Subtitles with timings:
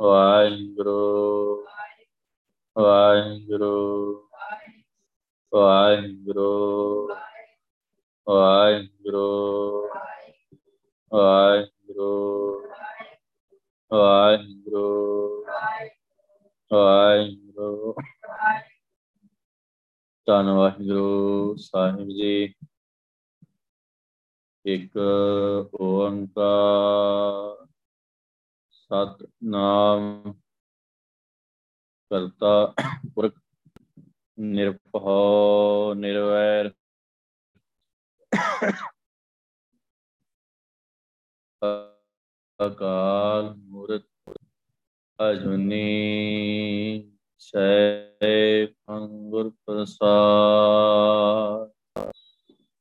[0.00, 1.66] ਵਾਹਿਗੁਰੂ
[2.76, 4.28] ਵਾਹਿਗੁਰੂ
[5.54, 7.08] ਵਾਹਿਗੁਰੂ
[8.26, 9.88] ਵਾਹਿਗੁਰੂ
[11.12, 12.68] ਵਾਹਿਗੁਰੂ
[13.92, 15.44] ਵਾਹਿਗੁਰੂ
[16.72, 17.94] ਵਾਹਿਗੁਰੂ।
[20.26, 22.54] ਧੰਨ ਵਾਹਿਗੁਰੂ ਸਾਹਿਬ ਜੀ।
[24.64, 24.96] ਇੱਕ
[25.80, 27.66] ਓੰਕਾਰ
[28.90, 30.32] ਸਤਨਾਮ
[32.10, 32.74] ਕਰਤਾ
[33.14, 33.34] ਪੁਰਖ
[34.38, 36.70] ਨਿਰਭਉ ਨਿਰਵੈਰ
[42.60, 44.06] ਅਕਾਲ ਮੂਰਤ
[45.18, 45.82] ਅਜੁਨੀ
[47.40, 50.50] ਸੈ ਅੰਗੁਰ ਪ੍ਰਸਾਦ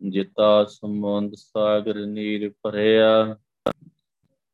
[0.02, 3.36] ਜਿਤਾ ਸਮੁੰਦ ਸਾਗਰ ਨੀਰ ਭਰਿਆ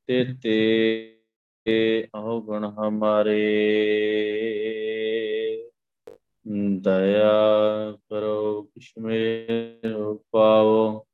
[0.10, 1.21] ਤੇ ਤੇ
[1.68, 3.42] अवगुण हमारे।
[6.86, 11.06] दया करो कश्मीर पाओ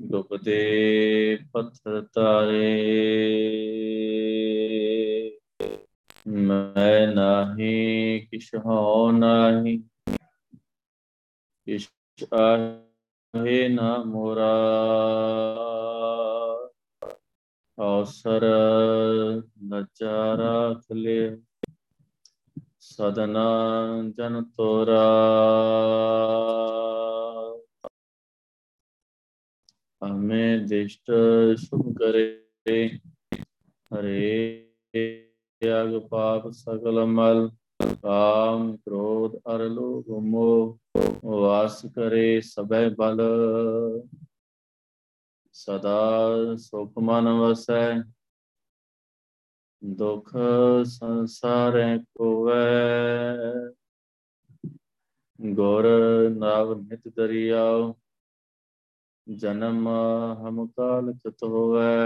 [0.00, 2.70] दुख दे पत्थर तारे।
[6.26, 9.76] मैं नाही किश हो नाही
[11.66, 11.90] किश
[12.32, 14.52] आहे ना मोरा।
[17.78, 18.44] ਮੋਰਾ ਅਵਸਰ
[19.64, 21.36] ਨਚਾਰਾ ਖਲੇ
[22.80, 23.44] ਸਦਨਾ
[24.18, 25.02] ਜਨ ਤੋਰਾ।
[30.06, 31.12] ਹਮੇ ਦਿਸ਼ਟ
[31.56, 32.98] ਸੁਭ ਕਰੇ,
[33.94, 37.50] ਹਰੇ ਤਿਆਗ ਪਾਪ ਸਗਲ ਮਲ।
[38.02, 40.78] ਕਾਮ ਕ੍ਰੋਧ ਅਰ ਲੋਭ ਮੋਹ,
[41.24, 43.20] ਵਾਸ ਕਰੇ ਸਭੈ ਬਲ।
[45.56, 48.02] ਸਦਾ ਸੁਖ ਮਨ ਵਸੈ,
[49.82, 50.30] ਦੁਖ
[50.84, 53.52] ਸੰਸਾਰੈ ਕੋਵੈ।
[55.40, 55.86] ਗੁਰ
[56.30, 57.94] ਨਾਮ ਨਿਤ ਦਰਿਆਉ
[59.26, 59.88] ਜਨਮ
[60.40, 61.96] ਹਮ ਕਾਲ ਚਤ ਹੋਵੈ।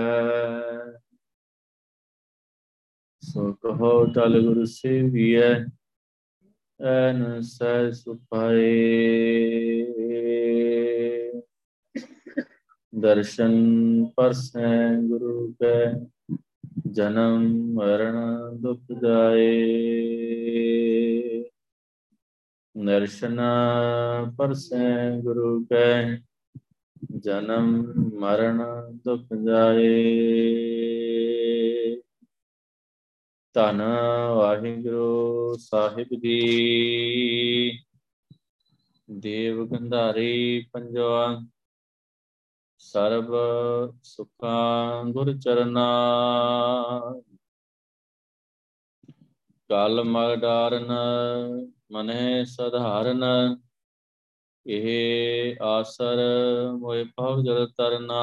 [3.23, 5.53] ਸੋ ਕਹੋ ਟਲ ਗੁਰ ਸੇਵੀਐ,
[6.81, 8.69] ਐਨ ਸਹਿ ਸੁਪਾਏ
[12.93, 13.55] दर्शन
[14.17, 15.75] परस है गुरु के
[16.91, 18.17] जन्म मरण
[18.61, 19.51] दुख जाए
[22.75, 23.51] दर्शना
[24.39, 25.91] परस है गुरु के
[27.21, 27.73] जन्म
[28.21, 28.63] मरण
[29.05, 29.89] दुख जाए
[33.55, 33.81] ਧੰਨ
[34.37, 36.41] ਵਾਹਿਗੁਰੂ ਸਾਹਿਬ ਦੀ
[39.09, 41.27] ਦੇਵ ਗੰਧਾਰੀ ਪੰਜਵਾ
[42.81, 43.33] ਸਰਬ
[44.03, 45.87] ਸੁਖਾਂ ਗੁਰ ਚਰਨਾ।
[49.69, 50.93] ਕਲ ਮਲ ਡਾਰਨ,
[51.93, 53.25] ਮਨਹਿ ਸਧਾਰਨ।
[54.67, 56.17] ਇਹ ਆਸਰ
[56.79, 58.23] ਮੋਇ ਭਵ ਜਲ ਤਰਨਾ।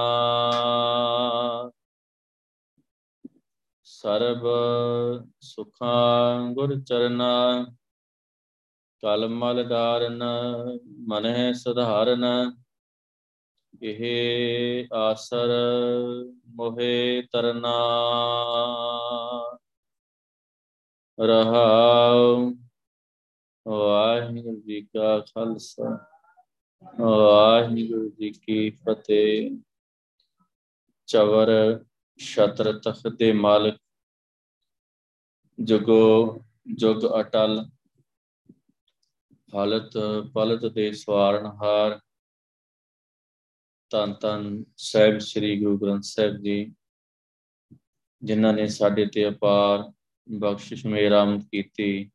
[3.84, 4.44] ਸਰਬ
[5.42, 7.66] ਸੁਖਾਂ ਗੁਰ ਚਰਨਾ।
[9.02, 10.24] ਕਲ ਮਲ ਡਾਰਨ,
[11.08, 12.26] ਮਨਹਿ ਸਧਾਰਨ।
[13.82, 15.50] ਇਹ ਆਸਰ
[16.48, 17.78] ਮੋਹਿ ਤਰਨਾ।
[21.18, 22.52] ਰਹਾਉ
[23.66, 25.90] ਵਾਹਿਗੁਰੂ ਜੀ ਕਾ ਖਾਲਸਾ,
[27.00, 29.58] ਵਾਹਿਗੁਰੂ ਜੀ ਕੀ ਫਤਿਹ।
[31.08, 31.50] ਚਵਰ
[32.20, 33.78] ਛਤਰ ਤਖਤ ਦੇ ਮਾਲਕ,
[35.60, 36.44] ਜਗੋ
[36.76, 37.66] ਜੁਗ ਅਟਲ।
[39.54, 39.98] ਹਾਲਤ
[40.34, 42.00] ਪਲਤ ਦੇ ਸਵਾਰਨਹਾਰ
[43.92, 46.74] ਤਨ ਤਨ ਸਾਹਿਬ ਸ੍ਰੀ ਗੁਰੂ ਗ੍ਰੰਥ ਸਾਹਿਬ ਜੀ,
[48.24, 49.92] ਜਿਨ੍ਹਾਂ ਨੇ ਸਾਡੇ ਤੇ ਅਪਾਰ
[50.30, 52.12] ਬਖਸ਼ਿਸ਼ ਮੇਰਾਮਤ ਕੀਤੀ,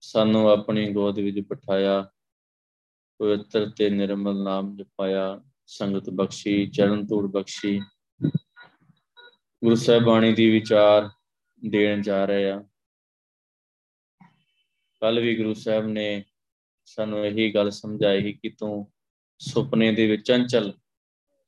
[0.00, 2.10] ਸਾਨੂੰ ਆਪਣੀ ਗੋਦ ਵਿੱਚ ਬਿਠਾਇਆ,
[3.20, 7.80] ਪਵਿੱਤਰ ਤੇ ਨਿਰਮਲ ਨਾਮ ਜਪਾਇਆ, ਸੰਗਤ ਬਖਸ਼ੀ, ਚਰਨ ਧੂੜ ਬਖਸ਼ੀ,
[9.62, 11.10] ਗੁਰੂ ਸਾਹਿਬ ਬਾਣੀ ਦੀ ਵਿਚਾਰ
[11.64, 12.64] ਦੇਣ ਜਾ ਰਹੇ ਆ।
[15.02, 16.24] ਕੱਲ ਵੀ ਗੁਰੂ ਸਾਹਿਬ ਨੇ
[16.84, 18.92] ਸਾਨੂੰ ਇਹੀ ਗੱਲ ਸਮਝਾਈ ਕਿ ਤੂੰ
[19.38, 20.78] ਸੁਪਨੇ ਦੇ ਵਿੱਚ ਚੰਚਲ,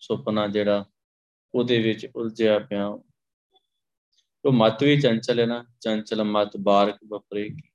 [0.01, 0.85] ਸੁਪਨਾ ਜਿਹੜਾ
[1.55, 2.87] ਉਹਦੇ ਵਿੱਚ ਉਲਝਿਆ ਪਿਆ।
[4.45, 7.71] ਉਹ ਮਤ ਵੀ ਚੰਚਲ ਹੈ ਨਾ, ਚੰਚਲ ਮਤ ਬਾਰਕ ਬਪਰੇਗੀ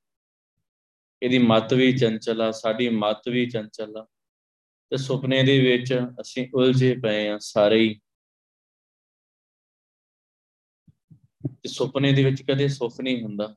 [1.24, 4.07] ਇਹਦੀ ਮਤ ਵੀ ਚੰਚਲ ਆ, ਸਾਡੀ ਮਤ ਵੀ ਚੰਚਲ ਆ।
[4.89, 8.01] ਤੇ ਸੁਪਨੇ ਦੇ ਵਿੱਚ ਅਸੀਂ ਉਲਝੇ ਪਏ ਆ ਸਾਰੇ ਹੀ।
[11.48, 13.56] ਤੇ ਸੁਪਨੇ ਦੇ ਵਿੱਚ ਕਦੇ ਸੁੱਖ ਨਹੀਂ ਹੁੰਦਾ।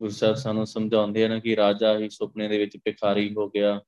[0.00, 3.80] ਗੁਰੂ ਸਾਹਿਬ ਸਾਨੂੰ ਸਮਝਾਉਂਦੇ ਹਨ ਕਿ ਰਾਜਾ ਹੀ ਸੁਪਨੇ ਦੇ ਵਿੱਚ ਭਿਖਾਰੀ ਹੋ ਗਿਆ।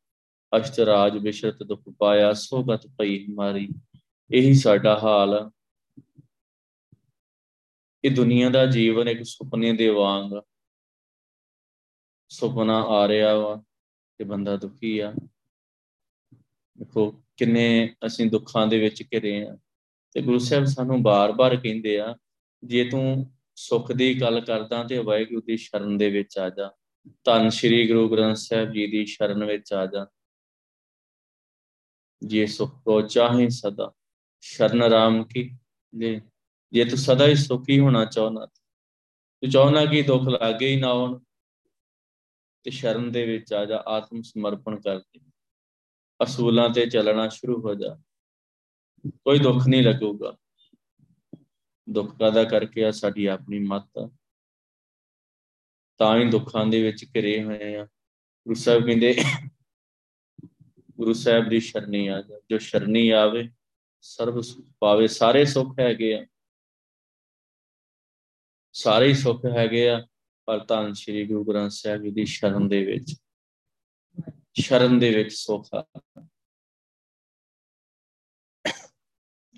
[0.56, 3.68] ਅਸ਼ਟ ਰਾਜ ਵਿਸ਼ਰਤ ਦੁਖ ਪਾਇਆ ਸੋਗਤ ਪਈ ਮਾਰੀ
[4.30, 5.50] ਇਹੀ ਸਾਡਾ ਹਾਲ
[8.04, 10.42] ਇਹ ਦੁਨੀਆ ਦਾ ਜੀਵਨ ਇੱਕ ਸੁਪਨੇ ਦੇ ਵਾਂਗ
[12.28, 13.64] ਸੁਪਨਾ ਆ ਰਿਹਾ ਵਾ
[14.18, 15.12] ਤੇ ਬੰਦਾ ਦੁਖੀ ਆ।
[16.78, 19.58] ਦੇਖੋ, ਕਿੰਨੇ ਅਸੀਂ ਦੁੱਖਾਂ ਦੇ ਵਿੱਚ ਘਿਰੇ ਆ।
[20.12, 22.16] ਤੇ ਗੁਰੂ ਸਾਹਿਬ ਸਾਨੂੰ ਬਾਰ-ਬਾਰ ਕਹਿੰਦੇ ਆ,
[22.64, 26.72] ਜੇ ਤੂੰ ਸੁੱਖ ਦੀ ਗੱਲ ਕਰਦਾ ਤੇ ਵਾਹਿਗੁਰੂ ਦੀ ਸ਼ਰਨ ਦੇ ਵਿੱਚ ਆ ਜਾ।
[27.24, 30.06] ਧੰਨ ਸ਼੍ਰੀ ਗੁਰੂ ਗ੍ਰੰਥ ਸਾਹਿਬ ਜੀ ਦੀ ਸ਼ਰਨ ਵਿੱਚ ਆ ਜਾ।
[32.22, 33.92] ਜੇ ਸੁਖ ਕੋ ਚਾਹੇ ਸਦਾ,
[34.40, 35.58] ਸ਼ਰਨ ਰਾਮ ਕੀ
[35.94, 36.20] ਜੇ
[36.72, 41.18] ਜੇ ਤੂੰ ਸਦਾ ਹੀ ਸੁਖੀ ਹੋਣਾ ਚਾਹਨਾ ਤੂੰ ਚਾਹਨਾ ਕਿ ਦੁੱਖ ਲੱਗੇ ਹੀ ਨਾ ਹੋਣ
[42.62, 45.20] ਤੇ ਸ਼ਰਨ ਦੇ ਵਿੱਚ ਆ ਜਾ, ਆਤਮ ਸਮਰਪਣ ਕਰ ਦੇ।
[46.22, 48.02] ਅਸੂਲਾਂ ਤੇ ਚੱਲਣਾ ਸ਼ੁਰੂ ਹੋ ਜਾ।
[49.10, 50.36] ਕੋਈ ਦੁੱਖ ਨਹੀਂ ਲੱਗੂਗਾ।
[51.90, 52.90] ਦੁੱਖ ਕਾਦਾ ਕਰਕੇ ਆ?
[52.90, 54.10] ਸਾਡੀ ਆਪਣੀ ਮਤ
[55.98, 57.84] ਤਾਂ ਹੀ ਦੁੱਖਾਂ ਦੇ ਵਿੱਚ ਘਿਰੇ ਹੋਏ ਆ।
[58.46, 59.16] ਗੁਰੂ ਸਾਹਿਬ ਕਹਿੰਦੇ
[61.00, 63.50] ਗੁਰੂ ਸਾਹਿਬ ਦੀ ਸ਼ਰਨੀ ਆ ਜਾ। ਜੋ ਸ਼ਰਨੀ ਆਵੇ,
[64.00, 66.26] ਸਰਬ ਸੁਖ ਪਾਵੇ। ਸਾਰੇ ਸੁੱਖ ਹੈਗੇ ਆ।
[68.72, 70.06] ਸਾਰੇ ਹੀ ਸੁੱਖ ਹੈਗੇ ਆ,
[70.46, 73.14] ਪਰ ਤਾਂ ਸ੍ਰੀ ਗੁਰੂ ਗ੍ਰੰਥ ਸਾਹਿਬ ਜੀ ਦੀ ਸ਼ਰਨ ਦੇ ਵਿੱਚ,
[74.60, 75.86] ਸ਼ਰਨ ਦੇ ਵਿੱਚ ਸੁੱਖ ਆ।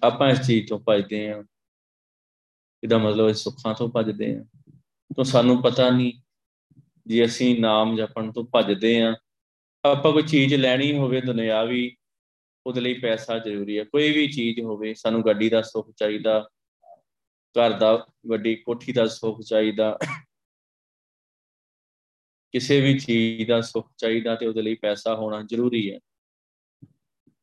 [0.02, 1.44] ਆਪਾਂ ਇਸ ਚੀਜ਼ ਤੋਂ ਭਜਦੇ ਆ।
[2.84, 4.44] ਇਹਦਾ ਮਤਲਬ ਹੈ ਸੁੱਖਾਂ ਤੋਂ ਭਜਦੇ ਆ।
[5.16, 6.12] ਤੋਂ ਸਾਨੂੰ ਪਤਾ ਨਹੀਂ
[7.06, 9.14] ਜੇ ਅਸੀਂ ਨਾਮ ਜਪਣ ਤੋਂ ਭਜਦੇ ਆ
[9.84, 11.96] ਆਪਾਂ ਕੋਈ ਚੀਜ਼ ਲੈਣੀ ਹੋਵੇ ਦੁਨਿਆਵੀ,
[12.67, 16.49] ਉਹਦੇ ਲਈ ਪੈਸਾ ਜ਼ਰੂਰੀ ਹੈ। ਕੋਈ ਵੀ ਚੀਜ਼ ਹੋਵੇ, ਸਾਨੂੰ ਗੱਡੀ ਦਾ ਸੁੱਖ ਚਾਹੀਦਾ,
[17.37, 19.99] ਘਰ ਦਾ ਵੱਡੀ ਕੋਠੀ ਦਾ ਸੁੱਖ ਚਾਹੀਦਾ,
[22.52, 26.00] ਕਿਸੇ ਵੀ ਚੀਜ਼ ਦਾ ਸੁੱਖ ਚਾਹੀਦਾ ਤੇ ਉਹਦੇ ਲਈ ਪੈਸਾ ਹੋਣਾ ਜ਼ਰੂਰੀ ਹੈ।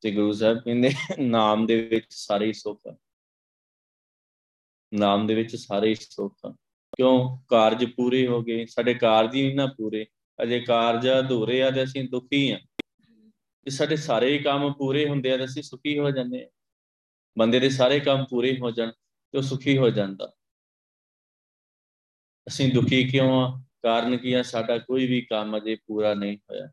[0.01, 2.97] ਤੇ ਗੁਰੂ ਸਾਹਿਬ ਕਹਿੰਦੇ, ਨਾਮ ਦੇ ਵਿੱਚ ਸਾਰੇ ਸੁੱਖ ਆ।
[4.94, 6.51] ਨਾਮ ਦੇ ਵਿੱਚ ਸਾਰੇ ਸੁੱਖ ਆ।
[6.97, 7.38] ਕਿਉਂ?
[7.47, 10.06] ਕਾਰਜ ਪੂਰੇ ਹੋ ਗਏ। ਸਾਡੇ ਕਾਰਜ ਹੀ ਨਹੀਂ ਨਾ ਪੂਰੇ।
[10.44, 12.59] ਅਜੇ ਕਾਰਜ ਅਧੂਰੇ ਆ ਤੇ ਅਸੀਂ ਦੁਖੀ ਆ।
[13.63, 16.50] ਜੇ ਸਾਡੇ ਸਾਰੇ ਹੀ ਕੰਮ ਪੂਰੇ ਹੁੰਦੇ ਆ ਤੇ ਅਸੀਂ ਸੁਖੀ ਹੋ ਜਾਂਦੇ ਆ।
[17.38, 18.91] ਬੰਦੇ ਦੇ ਸਾਰੇ ਕੰਮ ਪੂਰੇ ਹੋ ਜਾਣ
[19.31, 20.33] ਤੇ ਉਹ ਸੁਖੀ ਹੋ ਜਾਂਦਾ।
[22.47, 23.63] ਅਸੀਂ ਦੁਖੀ ਕਿਉਂ ਆ?
[23.83, 24.44] ਕਾਰਨ ਕੀ ਆ?
[24.44, 26.71] ਸਾਡਾ ਕੋਈ ਵੀ ਕੰਮ ਅਜੇ ਪੂਰਾ ਨਹੀਂ ਹੋਇਆ।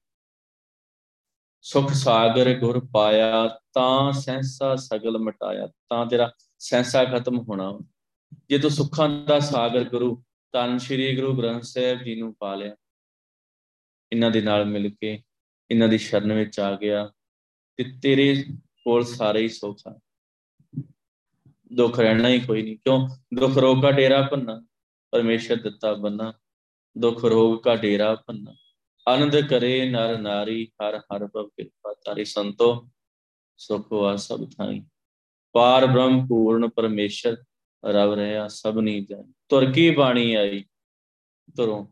[1.61, 7.81] ਸੁਖ ਸਾਗਰ ਗੁਰ ਪਾਇਆ ਤਾਂ ਸਹਿਸਾ ਸਗਲ ਮਟਾਇਆ, ਤਾਂ ਤੇਰਾ ਸਹਿਸਾ ਖਤਮ ਹੋਣਾ।
[8.49, 10.23] ਜੇ ਤੂੰ ਸੁੱਖਾਂ ਦਾ ਸਾਗਰ ਗੁਰੂ
[10.53, 12.77] ਤਨ ਸ਼੍ਰੀ ਗੁਰੂ ਗ੍ਰੰਥ ਸਾਹਿਬ ਜੀ ਨੂੰ ਪਾ ਲਿਆ
[14.13, 15.23] ਇਹਨਾਂ ਦੇ ਨਾਲ ਮਿਲ ਕੇ
[15.71, 17.13] ਇਹਨਾਂ ਦੀ ਸ਼ਰਨ ਵਿੱਚ ਆ ਗਿਆ
[17.77, 18.45] ਤੇ ਤੇਰੇ
[18.85, 20.01] ਕੋਲ ਸਾਰੇ ਹੀ ਸੁੱਖ ਆ
[21.73, 23.09] ਦੁੱਖ ਰਹਿਣਾ ਹੀ ਕੋਈ ਨਹੀਂ, ਕਿਉਂ?
[23.35, 24.67] ਦੁੱਖ ਰੋਗ ਦਾ ਡੇਰਾ ਭੰਨਾ
[25.11, 26.35] ਪਰਮੇਸ਼ਰ ਦਿੱਤਾ ਬੰਨਾ।
[26.99, 28.55] ਦੁੱਖ ਰੋਗ ਦਾ ਡੇਰਾ ਭੰਨਾ
[29.09, 32.89] ਆਨੰਦ ਕਰੇ ਨਰ ਨਾਰੀ, ਹਰ ਹਰ ਭਵ ਕਿਰਪਾ ਤਾਰੀ। ਸੰਤੋ,
[33.57, 34.83] ਸੁਖ ਵਾ ਸਭ ਥਾਈ।
[35.53, 37.37] ਪਾਰ ਬ੍ਰਹਮ ਪੂਰਨ ਪਰਮੇਸ਼ਰ,
[37.85, 40.65] ਰਵ ਰਹਾ ਸਭ ਨਹੀਂ ਜਾਣ ਤੁਰ ਕੀ ਬਾਣੀ ਆਈ?
[41.57, 41.87] ਤੁਰੋਂ।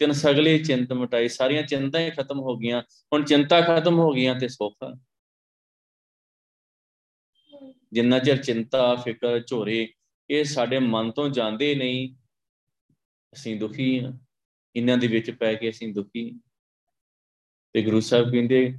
[0.00, 4.34] ਤਿੰਨ ਸਗਲੇ ਚਿੰਤ ਮਟਾਈ ਸਾਰੀਆਂ ਚਿੰਤਾਂ ਹੀ ਖਤਮ ਹੋ ਗਈਆਂ। ਹੁਣ ਚਿੰਤਾ ਖਤਮ ਹੋ ਗਈਆਂ
[4.34, 4.96] ਤੇ ਸੁੱਖ।
[7.92, 9.92] ਜਿੰਨਾ ਚਿਰ ਚਿੰਤਾ, ਫਿਕਰ, ਝੋਰੇ
[10.30, 12.14] ਇਹ ਸਾਡੇ ਮਨ ਤੋਂ ਜਾਂਦੇ ਨਹੀਂ,
[13.32, 14.12] ਅਸੀਂ ਦੁਖੀ ਹਾਂ।
[14.76, 16.40] ਇਹਨਾਂ ਦੇ ਵਿੱਚ ਪੈ ਕੇ ਅਸੀਂ ਦੁਖੀ
[17.72, 18.78] ਤੇ ਗੁਰੂ ਸਾਹਿਬ ਕਹਿੰਦੇ,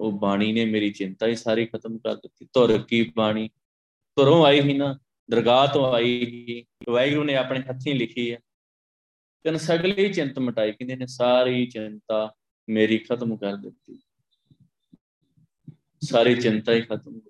[0.00, 3.48] ਉਹ ਬਾਣੀ ਨੇ ਮੇਰੀ ਚਿੰਤਾ ਹੀ ਸਾਰੀ ਖਤਮ ਕਰ ਦਿੱਤੀ। ਤੁਰ ਕੀ ਬਾਣੀ?
[4.16, 4.98] ਤੁਰੋਂ ਆਈ ਹੀ ਨਾ,
[5.30, 8.38] ਦਰਗਾਹ ਤੋਂ ਆਈ ਹੀ ਵਾਹਿਗੁਰੂ ਨੇ ਆਪਣੇ ਹੱਥੀਂ ਲਿਖੀ ਹੈ
[9.44, 12.28] ਤਨ ਸਗਲੀ ਚਿੰਤ ਮਟਾਈ ਕਹਿੰਦੇ ਨੇ ਸਾਰੀ ਚਿੰਤਾ
[12.68, 13.98] ਮੇਰੀ ਖਤਮ ਕਰ ਦਿੱਤੀ
[16.02, 17.20] ਸਾਰੀ ਚਿੰਤਾ ਹੀ ਖਤਮ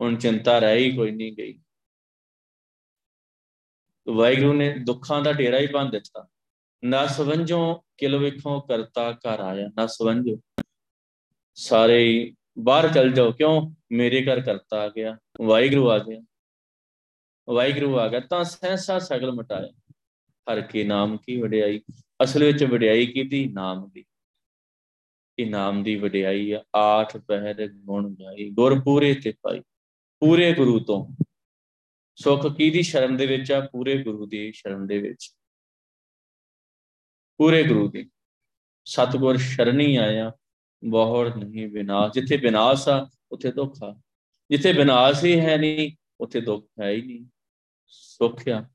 [0.00, 1.58] ਹੁਣ ਚਿੰਤਾ ਰਹਿ ਹੀ ਕੋਈ ਨਹੀਂ ਗਈ
[4.06, 6.26] ਵਾਹਿਗੁਰੂ ਨੇ ਦੁੱਖਾਂ ਦਾ ਢੇਰਾ ਹੀ ਬੰਨ ਦਿੱਤਾ
[6.82, 7.60] ਨਾ ਸਵੰਜੋ
[7.96, 10.38] ਕਿਲ ਵੇਖੋ ਕਰਤਾ ਘਰ ਆਇਆ ਨਾ ਸਵੰਜੋ
[11.56, 16.20] ਸਾਰੇ ਬਾਹਰ ਚਲ ਜਾਓ ਕਿਉਂ ਮੇਰੇ ਘਰ ਕਰਤਾ ਆ ਗਿਆ ਵਾਹਿਗੁਰੂ ਆ ਗਿਆ
[17.48, 19.79] ਵਾਹਿਗੁਰੂ ਆ ਗਿਆ ਤਾਂ ਸਹਿਸਾ ਸਗਲ ਮਟਾਇਆ
[20.52, 21.80] ਹਰ ਕੇ ਨਾਮ ਕੀ ਵਡਿਆਈ?
[22.24, 24.04] ਅਸਲ ਵਿੱਚ ਵਡਿਆਈ ਕੀਤੀ ਨਾਮ ਦੀ।
[25.38, 29.60] ਇਹ ਨਾਮ ਦੀ ਵਡਿਆਈ ਆ। ਆਠ ਪਹਿਰ ਗੁਣ ਗਾਈ। ਗੁਰ ਪੂਰੇ ਤੇ ਪਾਈ।
[30.20, 31.24] ਪੂਰੇ ਗੁਰੂ ਤੋਂ।
[32.16, 33.68] ਸੁਖ ਕੀ ਦੀ ਸ਼ਰਨ ਦੇ ਵਿੱਚ ਆ?
[33.72, 35.36] ਪੂਰੇ ਗੁਰੂ ਦੀ ਸ਼ਰਨ ਦੇ ਵਿੱਚ।
[37.38, 38.10] ਪੂਰੇ ਗੁਰੂ ਦੀ।
[38.84, 40.32] ਸਤਗੁਰ ਸ਼ਰਣੀ ਆਇਆ।
[40.84, 44.00] ਬਹੁਤ ਨਹੀਂ ਵਿਨਾਸ਼ ਜਿੱਥੇ ਵਿਨਾਸ਼ ਆ, ਉੱਥੇ ਦੁੱਖ ਆ।
[44.50, 47.24] ਜਿੱਥੇ ਵਿਨਾਸ਼ ਹੀ ਹੈ ਨਹੀਂ, ਉੱਥੇ ਦੁੱਖ ਹੈ ਹੀ ਨਹੀਂ।
[47.86, 48.68] ਸੁੱਖ ਆ।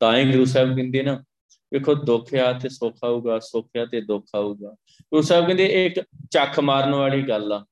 [0.00, 1.24] ਤਾਂ ਹੀ ਗੁਰੂ ਸਾਹਿਬ ਕਹਿੰਦੇ ਨਾ,
[1.72, 6.00] ਵੇਖੋ ਦੁੱਖ ਆ ਤੇ ਸੁੱਖ ਆਊਗਾ, ਸੁੱਖ ਆ ਤੇ ਦੁੱਖ ਆਊਗਾ। ਗੁਰੂ ਸਾਹਿਬ ਕਹਿੰਦੇ ਇੱਕ
[6.30, 7.66] ਚੱਖ ਮਾਰਨ ਵਾਲੀ ਗੱਲ ਆ।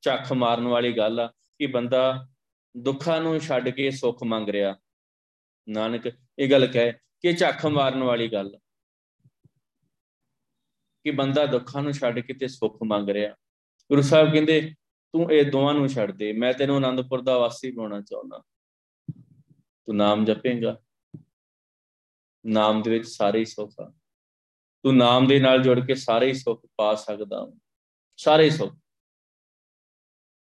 [0.00, 2.28] ਚੱਖ ਮਾਰਨ ਵਾਲੀ ਗੱਲ ਆ ਕਿ ਬੰਦਾ
[2.76, 4.76] ਦੁੱਖਾਂ ਨੂੰ ਛੱਡ ਕੇ ਸੁੱਖ ਮੰਗ ਰਿਹਾ।
[5.68, 8.58] ਨਾਨਕ, ਇਹ ਗੱਲ ਕਹੇ ਕਿ ਝੱਖ ਮਾਰਨ ਵਾਲੀ ਗੱਲ
[11.04, 13.34] ਕਿ ਬੰਦਾ ਦੁੱਖਾਂ ਨੂੰ ਛੱਡ ਕੇ ਤੇ ਸੁੱਖ ਮੰਗ ਰਿਹਾ।
[13.90, 14.74] ਗੁਰੂ ਸਾਹਿਬ ਕਹਿੰਦੇ,
[15.12, 18.42] ਤੂੰ ਇਹ ਦੋਵਾਂ ਨੂੰ ਛੱਡ ਦੇ। ਮੈਂ ਤੈਨੂੰ ਆਨੰਦਪੁਰ ਦਾ ਵਾਸੀ ਬਣਾਉਣਾ ਚਾਹੁੰਦਾ।
[19.86, 20.82] ਤੂੰ ਨਾਮ ਜਪੇਂਗਾ।
[22.46, 23.94] ਨਾਮ ਦੇ ਵਿੱਚ ਸਾਰੇ ਹੀ ਸੁੱਖ ਆ।
[24.82, 27.52] ਤੂੰ ਨਾਮ ਦੇ ਨਾਲ ਜੁੜ ਕੇ ਸਾਰੇ ਹੀ ਸੁੱਖ ਪਾ ਸਕਦਾ
[28.16, 28.74] ਸਾਰੇ ਸੁੱਖ।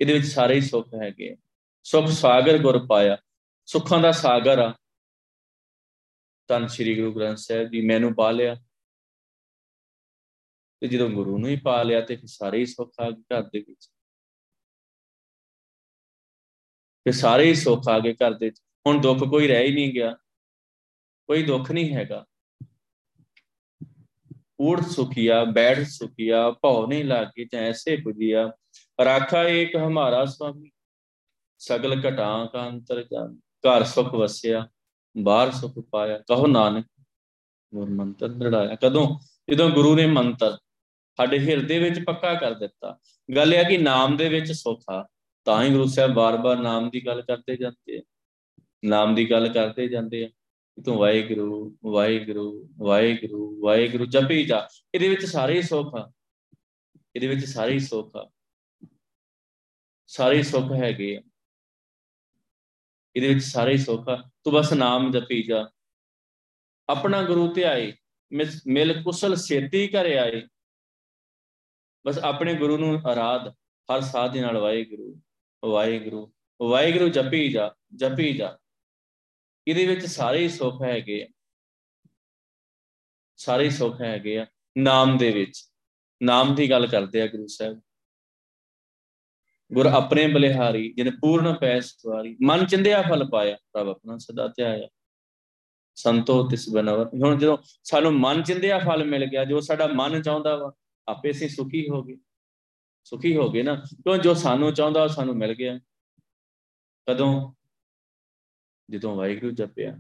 [0.01, 1.35] ਇਹਦੇ ਵਿੱਚ ਸਾਰੇ ਹੀ ਸੁੱਖ ਹੈਗੇ
[1.83, 3.17] ਸੁਖ ਸਾਗਰ ਗੁਰ ਪਾਇਆ।
[3.65, 4.77] ਸੁੱਖਾਂ ਦਾ ਸਾਗਰ ਆ।
[6.47, 8.55] ਤਨ ਸ੍ਰੀ ਗੁਰੂ ਗ੍ਰੰਥ ਸਾਹਿਬ ਜੀ, ਮੈਨੂੰ ਪਾ ਲਿਆ।
[10.79, 13.43] ਤੇ ਜਦੋਂ ਗੁਰੂ ਨੂੰ ਹੀ ਪਾ ਲਿਆ ਤੇ ਫਿਰ ਸਾਰੇ ਹੀ ਸੁੱਖ ਆ ਗਏ ਘਰ
[13.43, 13.89] ਦੇ ਵਿੱਚ।
[17.05, 19.93] ਤੇ ਸਾਰੇ ਹੀ ਸੁੱਖ ਆ ਗਏ ਘਰ ਦੇ ਵਿੱਚ। ਹੁਣ ਦੁੱਖ ਕੋਈ ਰਹਿ ਹੀ ਨਹੀਂ
[19.93, 20.13] ਗਿਆ,
[21.29, 22.25] ਕੋਈ ਦੁੱਖ ਨਹੀਂ ਹੈਗਾ।
[24.61, 28.51] ਊੜ ਸੁਖਿਆ ਬੈਠ ਸੁਖਿਆ ਭਉ ਨਹੀਂ ਲਾਗੇ ਜੈਸੇ ਬੁਝਿਆ
[28.99, 30.71] ਰਾਖਾ ਏਕ ਹਮਾਰਾ ਸੁਆਮੀ
[31.61, 34.67] ਸਗਲ ਘਟਾਂ ਕਾ ਅੰਤਰ ਜਾਨ ਘਰ ਸੁਖ ਵਸਿਆ,
[35.15, 36.85] ਬਾਹਰ ਸੁਖ ਪਾਇਆ। ਕਹੋ ਨਾਨਕ,
[37.73, 39.07] ਗੁਰ ਮੰਤਰ ਦੜਾਇਆ ਕਦੋਂ?
[39.49, 40.57] ਜਦੋਂ ਗੁਰੂ ਨੇ ਮੰਤਰ
[41.19, 42.97] ਸਾਡੇ ਹਿਰਦੇ ਵਿੱਚ ਪੱਕਾ ਕਰ ਦਿੱਤਾ।
[43.29, 45.05] ਗੱਲ ਇਹ ਆ ਕਿ ਨਾਮ ਦੇ ਵਿੱਚ ਸੁਖ ਆ,
[45.47, 48.01] ਤਾਂ ਹੀ ਗੁਰੂ ਸਾਹਿਬ ਬਾਰ-ਬਾਰ ਨਾਮ ਦੀ ਗੱਲ ਕਰਦੇ ਜਾਂਦੇ ਆ।
[48.83, 50.29] ਨਾਮ ਦੀ ਗੱਲ ਕਰਦੇ ਜਾਂਦੇ ਆ
[50.85, 56.11] ਤੂੰ ਵਾਹਿਗੁਰੂ ਵਾਹਿਗੁਰੂ ਵਾਹਿਗੁਰੂ ਵਾਹਿਗੁਰੂ ਜਪੀ ਜਾ। ਇਹਦੇ ਵਿੱਚ ਸਾਰੇ ਹੀ ਸੁੱਖ ਆ।
[57.15, 58.31] ਇਹਦੇ ਵਿੱਚ ਸਾਰੇ ਹੀ ਸੁੱਖ ਆ।
[60.07, 61.21] ਸਾਰੇ ਸੁੱਖ ਹੈਗੇ ਆ।
[63.15, 65.69] ਇਹਦੇ ਵਿੱਚ ਸਾਰੇ ਸੁੱਖ ਆ। ਤੂੰ ਬਸ ਨਾਮ ਜਪੀ ਜਾ।
[66.89, 67.93] ਆਪਣਾ ਗੁਰੂ ਧਿਆਏ
[68.67, 70.47] ਮਿਲ ਕੁਸਲ ਸੇਤੀ ਘਰੇ ਆਏ।
[72.07, 73.47] ਬਸ ਆਪਣੇ ਗੁਰੂ ਨੂੰ ਆਰਾਧ,
[73.95, 75.21] ਹਰ ਸਾਧ ਦੇ ਨਾਲ ਵਾਹਿਗੁਰੂ
[75.65, 78.57] ਵਾਹਿਗੁਰੂ ਵਾਹਿਗੁਰੂ ਜਪੀ ਜਾ ਜਪੀ ਜਾ।
[79.67, 81.27] ਇਹਦੇ ਵਿੱਚ ਸਾਰੇ ਸੁੱਖ ਹੈਗੇ ਆ।
[83.37, 85.71] ਸਾਰੇ ਸੁੱਖ ਹੈਗੇ ਆ ਨਾਮ ਦੇ ਵਿੱਚ।
[86.23, 87.81] ਨਾਮ ਦੀ ਗੱਲ ਕਰਦੇ ਆ ਗੁਰੂ ਸਾਹਿਬ।
[89.73, 94.87] ਗੁਰ ਆਪਣੇ ਬਲਿਹਾਰੀ ਜਿਹਨੇ ਪੂਰਨ ਪੈ ਸਵਾਰੀ, ਮਨ ਚਿੰਦਿਆ ਫਲ ਪਾਇਆ, ਪ੍ਰਭ ਆਪਣਾ ਸਦਾ ਧਿਆਇਆ।
[95.95, 100.55] ਸੰਤੋ ਤਿਸ ਬਨਵਰ। ਹੁਣ ਜਦੋਂ ਸਾਨੂੰ ਮਨ ਚਿੰਦਿਆ ਫਲ ਮਿਲ ਗਿਆ, ਜੋ ਸਾਡਾ ਮਨ ਚਾਹੁੰਦਾ
[100.55, 100.73] ਵਾ,
[101.07, 102.17] ਆਪੇ ਅਸੀਂ ਸੁਖੀ ਹੋ ਗਏ।
[103.03, 104.17] ਸੁਖੀ ਹੋ ਗਏ ਨਾ। ਕਿਉਂ?
[104.17, 105.79] ਜੋ ਸਾਨੂੰ ਚਾਹੁੰਦਾ ਸਾਨੂੰ ਮਿਲ ਗਿਆ।
[107.09, 107.53] ਕਦੋਂ?
[108.89, 109.97] ਜਦੋਂ ਵਾਹਿਗੁਰੂ ਜਪਿਆ।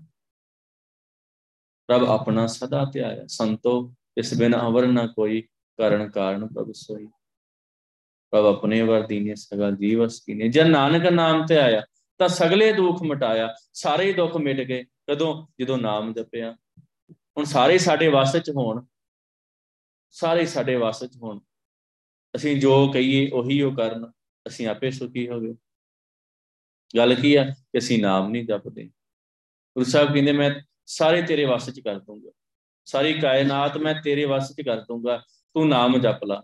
[1.87, 5.41] ਪ੍ਰਭ ਆਪਣਾ ਸਦਾ ਧਿਆਇਆ ਸੰਤੋ, ਇਸ ਬਿਨ ਅਵਰ ਨਾ ਕੋਈ
[5.77, 7.07] ਕਰਨ ਕਾਰਨ ਪ੍ਰਭ ਸੋਈ।
[8.31, 11.81] ਪ੍ਰਭ ਆਪਣੇ ਵਰ ਦੀਨੇ ਸਗਲ ਜੀਵਸ ਕੀਨੇ ਜਨ ਨਾਨਕ ਨਾਮ ਤੇ ਆਇਆ,
[12.17, 15.47] ਤਾਂ ਸਗਲੇ ਦੁੱਖ ਮਟਾਇਆ। ਸਾਰੇ ਦੁੱਖ ਮਿਟ ਗਏ। ਕਦੋਂ?
[15.59, 16.57] ਜਦੋਂ ਨਾਮ ਜਪਿਆ।
[17.11, 18.85] ਹੁਣ ਸਾਰੇ ਸਾਡੇ ਵਾਸਤੇ ਚ ਹੋਣ।
[20.11, 21.39] ਸਾਰੇ ਸਾਡੇ ਵਾਸਤੇ ਚ ਹੋਣ।
[22.35, 24.11] ਅਸੀਂ ਜੋ ਕਹੀਏ, ਉਹੀ ਉਹ ਕਰਨ।
[24.47, 25.55] ਅਸੀਂ ਆਪੇ ਸੁਖੀ ਹੋਵੇ।
[26.97, 28.83] ਗੱਲ ਕੀ ਆ ਕਿ ਅਸੀਂ ਨਾਮ ਨਹੀਂ ਜਪਦੇ।
[29.77, 30.51] ਗੁਰੂ ਸਾਹਿਬ ਕਹਿੰਦੇ, ਮੈਂ
[30.85, 32.31] ਸਾਰੇ ਤੇਰੇ ਵਾਸਤੇ ਚ ਕਰ ਦੂੰਗਾ
[32.85, 35.17] ਸਾਰੀ ਕਾਇਨਾਤ ਮੈਂ ਤੇਰੇ ਵਾਸਤੇ ਚ ਕਰ ਦੂੰਗਾ
[35.53, 36.43] ਤੂੰ ਨਾਮ ਜਪ ਲਾ।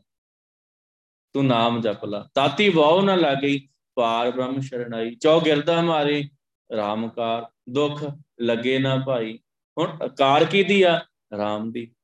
[1.34, 6.30] ਤੂੰ ਨਾਮ ਜਪ ਲਾ। ਤਾਤੀ ਵਾਉ ਨਾ ਲਾਗਈ ਪਾਰ ਬ੍ਰਹਮ ਸ਼ਰਣਾਈ ਚੌ ਗਿਰਦਾ ਮਾਰੇ
[6.76, 8.06] ਰਾਮਕਾਰ ਦੁੱਖ
[8.42, 9.40] ਲੱਗੇ ਨਾ ਭਾਈ।
[9.78, 11.06] ਹੁਣ ਕਾਰ ਦੀ ਆ?
[11.38, 11.96] ਰਾਮ ਦੀ।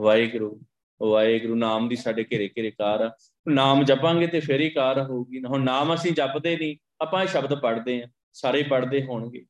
[0.00, 0.62] ਵਾਹਿਗੁਰੂ
[1.02, 3.16] ਵਾਹਿਗੁਰੂ ਨਾਮ ਦੀ ਸਾਡੇ ਘੇਰੇ ਘੇਰੇ ਕਾਰ ਆ।
[3.48, 7.54] ਨਾਮ ਜਪਾਂਗੇ ਤੇ ਫੇਰ ਹੀ ਕਾਰ ਹੋਊਗੀ। ਹੁਣ ਨਾਮ ਅਸੀਂ ਜਪਦੇ ਨਹੀਂ। ਆਪਾਂ ਇਹ ਸ਼ਬਦ
[7.54, 9.46] ਪੜ੍ਹਦੇ ਆ ਸਾਰੇ ਪੜ੍ਹਦੇ ਹੋਣਗੇ।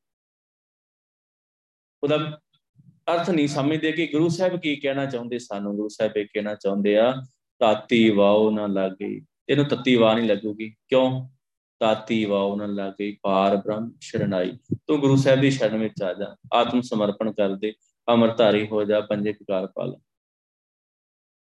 [2.03, 2.41] ਉਹਦਾ
[3.13, 6.99] ਅਰਥ ਨਹੀਂ ਸਮਝਦੇ ਕਿ ਗੁਰੂ ਸਾਹਿਬ ਕੀ ਕਹਿਣਾ ਚਾਹੁੰਦੇ, ਸਾਨੂੰ ਗੁਰੂ ਸਾਹਿਬ ਇਹ ਕਹਿਣਾ ਚਾਹੁੰਦੇ
[6.99, 7.15] ਆ,
[7.59, 11.29] ਤਾਤੀ ਵਾਉ ਨਾ ਲੱਗੇ। ਇਹਨੂੰ ਤਤੀ ਵਾ ਨਹੀਂ ਲੱਗੂਗੀ। ਕਿਉਂ?
[11.81, 16.37] ਤਾਤੀ ਵਾਉ ਨਾ ਲੱਗੇ, ਪਾਰ ਬ੍ਰਹਮ ਸ਼ਰਣਾਈ ਤੂੰ ਗੁਰੂ ਸਾਹਿਬ ਦੀ ਸ਼ਰਨ ਵਿੱਚ ਆ ਜਾ,
[16.55, 17.75] ਆਤਮ ਸਮਰਪਣ ਕਰ ਦੇ,
[18.15, 19.97] ਅਮਰਧਾਰੀ ਹੋ ਜਾ, ਪੰਜੇ ਵਿਕਾਰ ਪਾਲ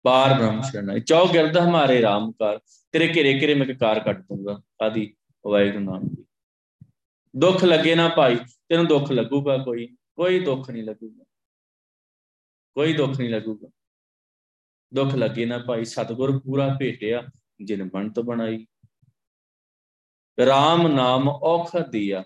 [0.05, 2.61] ਪਾਰ ਬ੍ਰਹਮ ਸ਼ਰਣਾਈ ਚੌ ਗਿਰਦ ਹਮਾਰੇ ਰਾਮਕਾਰ
[2.93, 5.15] ਤੇਰੇ ਘੇਰੇ ਘੇਰੇ ਮੈਂ ਕਾਰ ਕੱਟ ਦੂੰਗਾ, ਆਦੀ।
[5.51, 6.25] ਵਾਹਿਗੁਰੂ ਨਾਮ ਦੀ
[7.37, 8.37] ਦੁੱਖ ਲੱਗੇ ਨਾ ਭਾਈ,
[8.69, 11.25] ਤੈਨੂੰ ਦੁੱਖ ਲੱਗੂਗਾ ਕੋਈ। ਕੋਈ ਦੁੱਖ ਨਹੀਂ ਲੱਗੂਗਾ।
[12.75, 13.69] ਕੋਈ ਦੁੱਖ ਨਹੀਂ ਲੱਗੂਗਾ।
[14.95, 17.27] ਦੁੱਖ ਲੱਗੇ ਨਾ ਭਾਈ, ਸਤਗੁਰ ਪੂਰਾ ਭੇਟਿਆ,
[17.65, 18.67] ਜਿਨ ਬੰਤ ਬਣਾਈ।
[20.43, 22.25] RAM ਨਾਮ ਔਖ ਦਿਆ।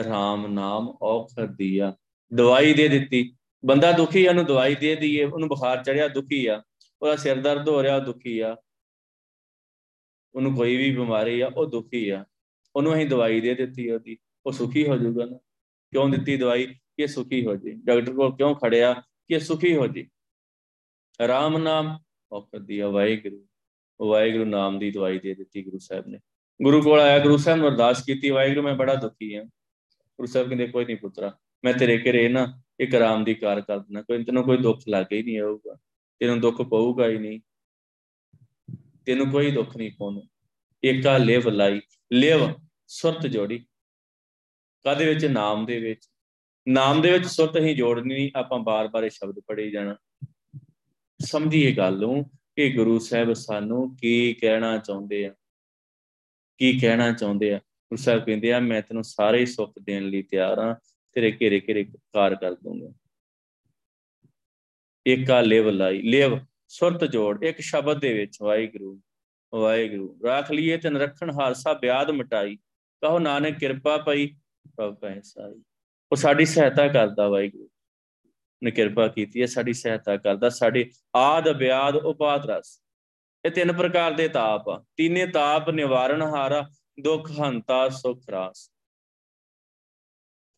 [0.00, 1.96] RAM ਨਾਮ ਔਖ ਦਿਆ।
[2.34, 6.62] ਦਵਾਈ ਦੇ ਦਿੱਤੀ। ਬੰਦਾ ਦੁਖੀ ਉਹਨੂੰ ਦਵਾਈ ਦੇ ਦਈਏ। ਉਹਨੂੰ ਬੁਖਾਰ ਚੜਿਆ, ਦੁਖੀ ਆ।
[7.02, 8.56] ਉਹਦਾ ਸਿਰ ਦਰਦ ਹੋ ਰਿਹਾ ਦੁਖੀ ਆ।
[10.34, 12.24] ਉਹਨੂੰ ਕੋਈ ਵੀ ਬਿਮਾਰੀ ਆ, ਉਹ ਦੁਖੀ ਆ।
[12.76, 15.36] ਉਹਨੂੰ ਅਸੀਂ ਦਵਾਈ ਦੇ ਦਿੱਤੀ ਉਹਦੀ, ਉਹ ਸੁਖੀ ਹੋ ਜਾਊਗਾ ਨਾ।
[15.90, 16.66] ਕਿਉਂ ਦਿੱਤੀ ਦਵਾਈ?
[16.66, 18.94] ਕਿ ਸੁਖੀ ਹੋ ਜੇ ਡਾਕਟਰ ਕੋਲ ਕਿਉਂ ਖੜਿਆ?
[19.28, 20.06] ਕਿ ਸੁਖੀ ਹੋ ਜੇ
[21.28, 21.98] ਰਾਮ ਨਾਮ
[22.32, 23.46] ਔਖਦ ਦੀ ਵਾਹਿਗੁਰੂ।
[24.08, 26.18] ਵਾਹਿਗੁਰੂ ਨਾਮ ਦੀ ਦਵਾਈ ਦੇ ਦਿੱਤੀ ਗੁਰੂ ਸਾਹਿਬ ਨੇ।
[26.62, 29.44] ਗੁਰੂ ਕੋਲ ਆਇਆ, ਗੁਰੂ ਸਾਹਿਬ ਨੇ ਅਰਦਾਸ ਕੀਤੀ, ਵਾਹਿਗੁਰੂ ਮੈਂ ਬੜਾ ਦੁਖੀ ਹਾਂ
[29.90, 33.78] ਗੁਰੂ ਸਾਹਿਬ ਕਹਿੰਦੇ, ਕੋਈ ਨਹੀਂ ਪੁੱਤਰਾ, ਮੈਂ ਤੇਰੇ ਘਰੇ ਨਾ ਇੱਕ ਰਾਮ ਦੀ ਕਾਰ ਕਰ
[33.78, 35.78] ਦਿੰਦਾ। ਕੋਈ ਤੈਨੂੰ ਕੋਈ ਦੁੱਖ ਲੱਗੇ ਹੀ ਨਹੀਂ ਆਊਗਾ।
[36.20, 37.40] ਤੈਨੂੰ ਦੁੱਖ ਪਊਗਾ ਹੀ ਨਹੀਂ
[39.06, 40.20] ਤੈਨੂੰ ਕੋਈ ਦੁੱਖ ਨਹੀਂ ਪਾਉਣਾ
[40.84, 41.80] ਏਕਾ ਲਿਵ ਲਾਈ
[42.12, 42.48] ਲਿਵ
[42.86, 43.58] ਸੁਰਤ ਜੋੜੀ।
[44.84, 45.24] ਕਾਦੇ ਵਿੱਚ?
[45.24, 46.10] ਨਾਮ ਦੇ ਵਿੱਚ।
[46.68, 49.96] ਨਾਮ ਦੇ ਵਿੱਚ ਸੁਰਤ ਹੀ ਜੋੜਨੀ ਆਪਾਂ ਬਾਰ-ਬਾਰ ਇਹ ਸ਼ਬਦ ਪੜ੍ਹੀ ਜਾਣਾ।
[51.20, 55.34] ਸਮਝੀਏ ਗੱਲ ਨੂੰ ਕਿ ਗੁਰੂ ਸਾਹਿਬ ਸਾਨੂੰ ਕੀ ਕਹਿਣਾ ਚਾਹੁੰਦੇ ਆ।
[56.58, 57.58] ਕੀ ਕਹਿਣਾ ਚਾਹੁੰਦੇ ਆ?
[57.58, 60.74] ਗੁਰੂ ਸਾਹਿਬ ਕਹਿੰਦੇ ਆ ਮੈਂ ਤੈਨੂੰ ਸਾਰੇ ਸੁੱਖ ਦੇਣ ਲਈ ਤਿਆਰ ਆ
[61.12, 62.94] ਤੇਰੇ ਘੇਰੇ ਘੇਰੇ ਕਾਰ ਕਰ ਦੂੰਗਾ।
[65.08, 66.38] ਏਕਾ ਲੇਵ ਲਾਈ। ਲੇਵ
[66.68, 69.00] ਸੁਰਤ ਜੋੜ। ਇੱਕ ਸ਼ਬਦ ਦੇ ਵਿੱਚ ਵਾਹਿਗੁਰੂ
[69.54, 72.56] ਵਾਹਿਗੁਰੂ। ਰੱਖ ਲਈਏ ਤਨ ਰੱਖਣ ਹਾਰਸਾ ਬਿਆਦ ਮਟਾਈ।
[73.02, 74.26] ਕਹੋ ਨਾਨਕ ਕਿਰਪਾ ਪਈ,
[74.76, 75.62] ਪ੍ਰਭ ਪੈਸਾਈ
[76.12, 77.70] ਉਹ ਸਾਡੀ ਸਹਾਇਤਾ ਕਰਦਾ ਵਾਹਿਗੁਰੂ।
[78.64, 82.82] ਨੇ ਕਿਰਪਾ ਕੀਤੀ ਹੈ, ਸਾਡੀ ਸਹਾਇਤਾ ਕਰਦਾ। ਸਾਡੇ ਆਦ ਬਿਆਦ ਉਪਾਦ, ਰਸ।
[83.44, 88.72] ਇਹ ਤਿੰਨ ਪ੍ਰਕਾਰ ਦੇ ਤਾਪ ਆ। ਤੀਨੇ ਤਾਪ ਨਿਵਾਰਣ ਹਾਰਾ, ਦੁੱਖ, ਹੰਤਾ, ਸੁਖ, ਰਾਸ।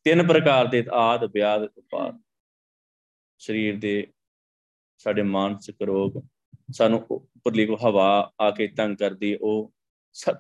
[0.04, 2.22] ਤਿੰਨ ਪ੍ਰਕਾਰ ਦੇ ਆਦ ਬਿਆਦ ਉਪਾਦ।
[3.38, 4.12] ਸਰੀਰ ਦੇ
[4.98, 6.26] ਸਾਡੇ ਮਾਨਸਿਕ ਰੋਗ
[6.72, 9.72] ਸਾਨੂੰ ਉੱਪਰਲੀ ਕੋ ਹਵਾ ਆ ਕੇ ਤੰਗ ਕਰਦੀ, ਉਹ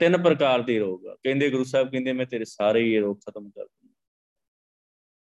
[0.00, 3.50] ਤਿੰਨ ਪ੍ਰਕਾਰ ਦੇ ਰੋਗ ਆ। ਕਹਿੰਦੇ ਗੁਰੂ ਸਾਹਿਬ, ਕਹਿੰਦੇ ਮੈਂ ਤੇਰੇ ਸਾਰੇ ਹੀ ਰੋਗ ਖਤਮ
[3.50, 3.94] ਕਰ ਦੂੰਗਾ।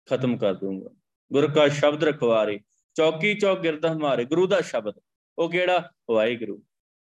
[0.06, 0.90] ਖਤਮ ਕਰ ਦੂੰਗਾ।
[1.32, 2.60] ਗੁਰ ਕਾ ਸ਼ਬਦ ਰਖਵਾਰੇ,
[2.94, 4.94] ਚੌਕੀ ਚੌਕ ਗਿਰਦ ਹਮਾਰੇ ਗੁਰੂ ਦਾ ਸ਼ਬਦ।
[5.38, 5.90] ਉਹ ਕਿਹੜਾ?
[6.10, 6.62] ਵਾਹਿਗੁਰੂ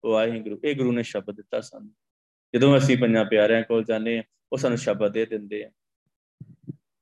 [0.05, 1.91] ਵਾਹਿਗੁਰੂ। ਇਹ ਗੁਰੂ ਨੇ ਸ਼ਬਦ ਦਿੱਤਾ ਸਾਨੂੰ।
[2.55, 5.71] ਜਦੋਂ ਅਸੀਂ ਪੰਜਾਂ ਪਿਆਰਿਆਂ ਕੋਲ ਜਾਂਦੇ ਆ ਉਹ ਸਾਨੂੰ ਸ਼ਬਦ ਦੇ ਦਿੰਦੇ ਆ।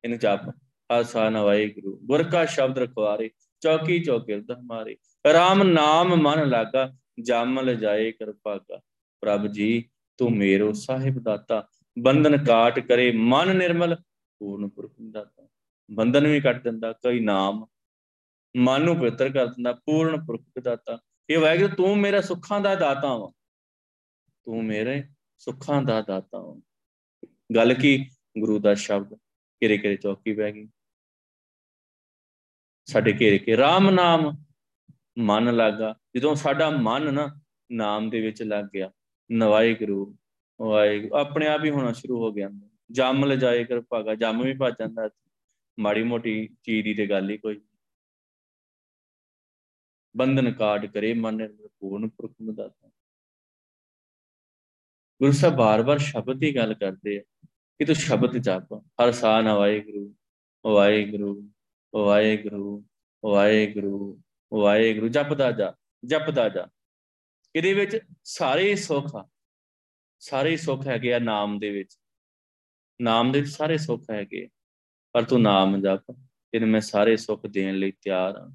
[0.03, 0.39] ਇਹਨੂੰ ਜਾਪ,
[0.91, 3.29] ਆਸਾਨ ਵਾਹਿਗੁਰੂ। ਗੁਰ ਕਾ ਸ਼ਬਦ ਰਖਵਾਰੇ,
[3.59, 4.97] ਚੌਕੀ ਚੌਕ ਗਿਰਦ ਹਮਾਰੇ
[5.33, 8.81] ਰਾਮ ਨਾਮ ਮਨ ਲਾਗਾ ਜਮ ਜਾਏ ਕਿਰਪਾਗਾ
[9.21, 11.67] ਪ੍ਰਭ ਜੀ, ਤੂੰ ਮੇਰੋ ਸਾਹਿਬ ਦਾਤਾ।
[11.99, 13.95] ਬੰਧਨ ਕਾਟ ਕਰੇ ਮਨ ਨਿਰਮਲ,
[14.39, 15.47] ਪੂਰਨ ਪੁਰਖ ਦਾਤਾ।
[15.91, 17.65] ਬੰਧਨ ਵੀ ਕੱਟ ਦਿੰਦਾ, ਕਈ ਨਾਮ
[18.57, 20.99] ਮਨ ਨੂੰ ਪਵਿੱਤਰ ਕਰ ਦਿੰਦਾ, ਪੂਰਨ ਪੁਰਖ ਦਾਤਾ।
[21.29, 23.31] ਇਹ ਵਾਹਿਗੁਰੂ, ਤੂੰ ਮੇਰਾ ਸੁੱਖਾਂ ਦਾ ਦਾਤਾ ਵਾ।
[24.43, 25.03] ਤੂੰ ਮੇਰੇ
[25.37, 26.61] ਸੁੱਖਾਂ ਦਾ ਦਾਤਾ ਵਾ।
[27.55, 28.09] ਗੱਲ ਕੀ?
[28.39, 29.13] ਗੁਰੂ ਦਾ ਸ਼ਬਦ
[29.59, 30.69] ਕਿਰੇ ਕਿਰੇ ਚੌਕੀ ਬਹਿ ਗਈ।
[32.85, 34.43] ਸਾਡੇ ਘੇਰੇ ਕੇ RAM ਨਾਮ
[35.17, 37.39] ਮਨ ਲੱਗਾ। ਜਦੋਂ ਸਾਡਾ ਮਨ ਨਾ
[37.71, 38.91] ਨਾਮ ਦੇ ਵਿੱਚ ਲੱਗ ਗਿਆ
[39.31, 40.17] ਨਵਾਏ ਗੁਰੂ
[40.61, 42.49] ਵਾਹਿਗੁਰੂ ਆਪਣੇ ਆਪ ਹੀ ਹੋਣਾ ਸ਼ੁਰੂ ਹੋ ਗਿਆ।
[42.91, 45.09] ਜੰਮ ਲਜਾਏ ਕਰ ਭਾਗਾ, ਜੰਮ ਵੀ ਭੱਜ ਜਾਂਦਾ
[45.79, 47.61] ਮਾੜੀ ਮੋਟੀ ਚੀਜ਼ ਦੀ ਤੇ ਗੱਲ ਹੀ ਕੋਈ
[50.17, 52.89] ਬੰਧਨ ਕਾਟ ਕਰੇ ਮਨ ਨਿਰਮਲ ਪੂਰਨ ਪੁਰਖ ਮਦਾਤਾ
[55.21, 57.21] ਗੁਰੂ ਸਾਹਿਬ ਬਾਰ-ਬਾਰ ਸ਼ਬਦ ਦੀ ਗੱਲ ਕਰਦੇ ਆ
[57.79, 60.15] ਕਿ ਤੂੰ ਸ਼ਬਦ ਜਪ। ਹਰ ਸਾਹ ਨਵਾਏ ਗੁਰੂ
[60.65, 61.49] ਵਾਹਿਗੁਰੂ
[61.95, 62.85] ਵਾਹਿਗੁਰੂ
[63.25, 64.21] ਵਾਹਿਗੁਰੂ।
[64.53, 65.73] ਵਾਹਿਗੁਰੂ, ਜਪਦਾ ਜਾ
[66.05, 66.67] ਜਪਦਾ ਜਾ।
[67.55, 69.29] ਇਹਦੇ ਵਿੱਚ ਸਾਰੇ ਸੁੱਖ ਆ।
[70.19, 71.99] ਸਾਰੇ ਸੁੱਖ ਹੈਗੇ ਆ ਨਾਮ ਦੇ ਵਿੱਚ।
[73.01, 74.49] ਨਾਮ ਦੇ ਵਿੱਚ ਸਾਰੇ ਸੁੱਖ ਹੈਗੇ
[75.13, 76.15] ਪਰ ਤੂੰ ਨਾਮ ਜਪ
[76.53, 78.51] ਇਹਨੂੰ ਮੈਂ ਸਾਰੇ ਸੁੱਖ ਦੇਣ ਲਈ ਤਿਆਰ ਹਾਂ।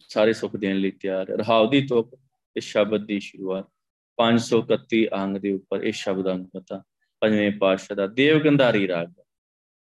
[0.00, 2.18] ਸਾਰੇ ਸੁੱਖ ਦੇਣ ਲਈ ਤਿਆਰ ਹੈ। ਰਹਾਉ ਦੀ ਤੁਕ
[2.56, 3.72] ਇਸ ਸ਼ਬਦ ਦੀ ਸ਼ੁਰੂਆਤ।
[4.16, 6.82] 531 ਅੰਗ ਦੇ ਉੱਪਰ ਇਹ ਸ਼ਬਦ ਅੰਗ ਪਤਾ
[7.20, 9.12] ਪੰਜਵੇਂ ਪਾਤਸ਼ਾਹ ਦਾ ਦੇਵ ਗੰਧਾਰੀ ਰਾਗ।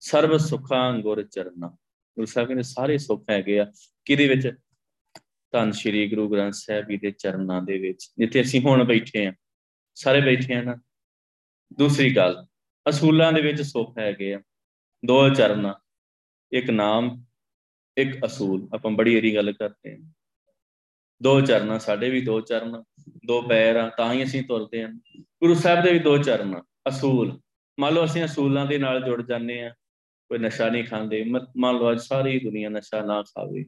[0.01, 1.77] ਸਰਬ ਸੁਖਾਂ ਗੁਰ ਚਰਨਾ।
[2.17, 3.67] ਗੁਰੂ ਸਾਹਿਬ ਕਹਿੰਦੇ ਸਾਰੇ ਸੁੱਖ ਹੈਗੇ ਆ।
[4.05, 4.53] ਕਿਹਦੇ ਵਿੱਚ?
[5.53, 9.33] ਧੰਨ ਸ਼੍ਰੀ ਗੁਰੂ ਗ੍ਰੰਥ ਸਾਹਿਬ ਜੀ ਦੇ ਚਰਨਾਂ ਦੇ ਵਿੱਚ, ਜਿੱਥੇ ਅਸੀਂ ਹੁਣ ਬੈਠੇ ਆ
[9.97, 10.77] ਸਾਰੇ ਬੈਠੇ ਆ ਨਾ।
[11.73, 12.45] ਦੂਸਰੀ ਗੱਲ,
[12.89, 14.41] ਅਸੂਲਾਂ ਦੇ ਵਿੱਚ ਸੁੱਖ ਹੈਗੇ ਆ।
[15.05, 15.73] ਦੋ ਚਰਨ,
[16.53, 17.25] ਇੱਕ ਨਾਮ,
[17.97, 19.97] ਇੱਕ ਅਸੂਲ। ਆਪਾਂ ਬੜੀ ਏਰੀ ਗੱਲ ਕਰਦੇ ਆ
[21.21, 22.83] ਦੋ ਚਰਨ, ਸਾਡੇ ਵੀ ਦੋ ਚਰਨ,
[23.27, 27.41] ਦੋ ਪੈਰ ਆ, ਤਾਂ ਹੀ ਅਸੀਂ ਤੁਰਦੇ ਆ ਗੁਰੂ ਸਾਹਿਬ ਦੇ ਵੀ ਦੋ ਚਰਨ ਅਸੂਲ।
[27.81, 29.75] ਮੰਨ ਲਓ ਅਸੀਂ ਅਸੂਲਾਂ ਦੇ ਨਾਲ ਜੁੜ ਜਾਂਦੇ ਆ
[30.31, 33.65] ਕੋਈ ਨਸ਼ਾ ਨਹੀਂ ਖਾਂਦੇ ਮੰਨ ਲਓ ਅੱਜ ਸਾਰੀ ਦੁਨੀਆ ਨਸ਼ਾ ਨਾ ਖਾਵੇ,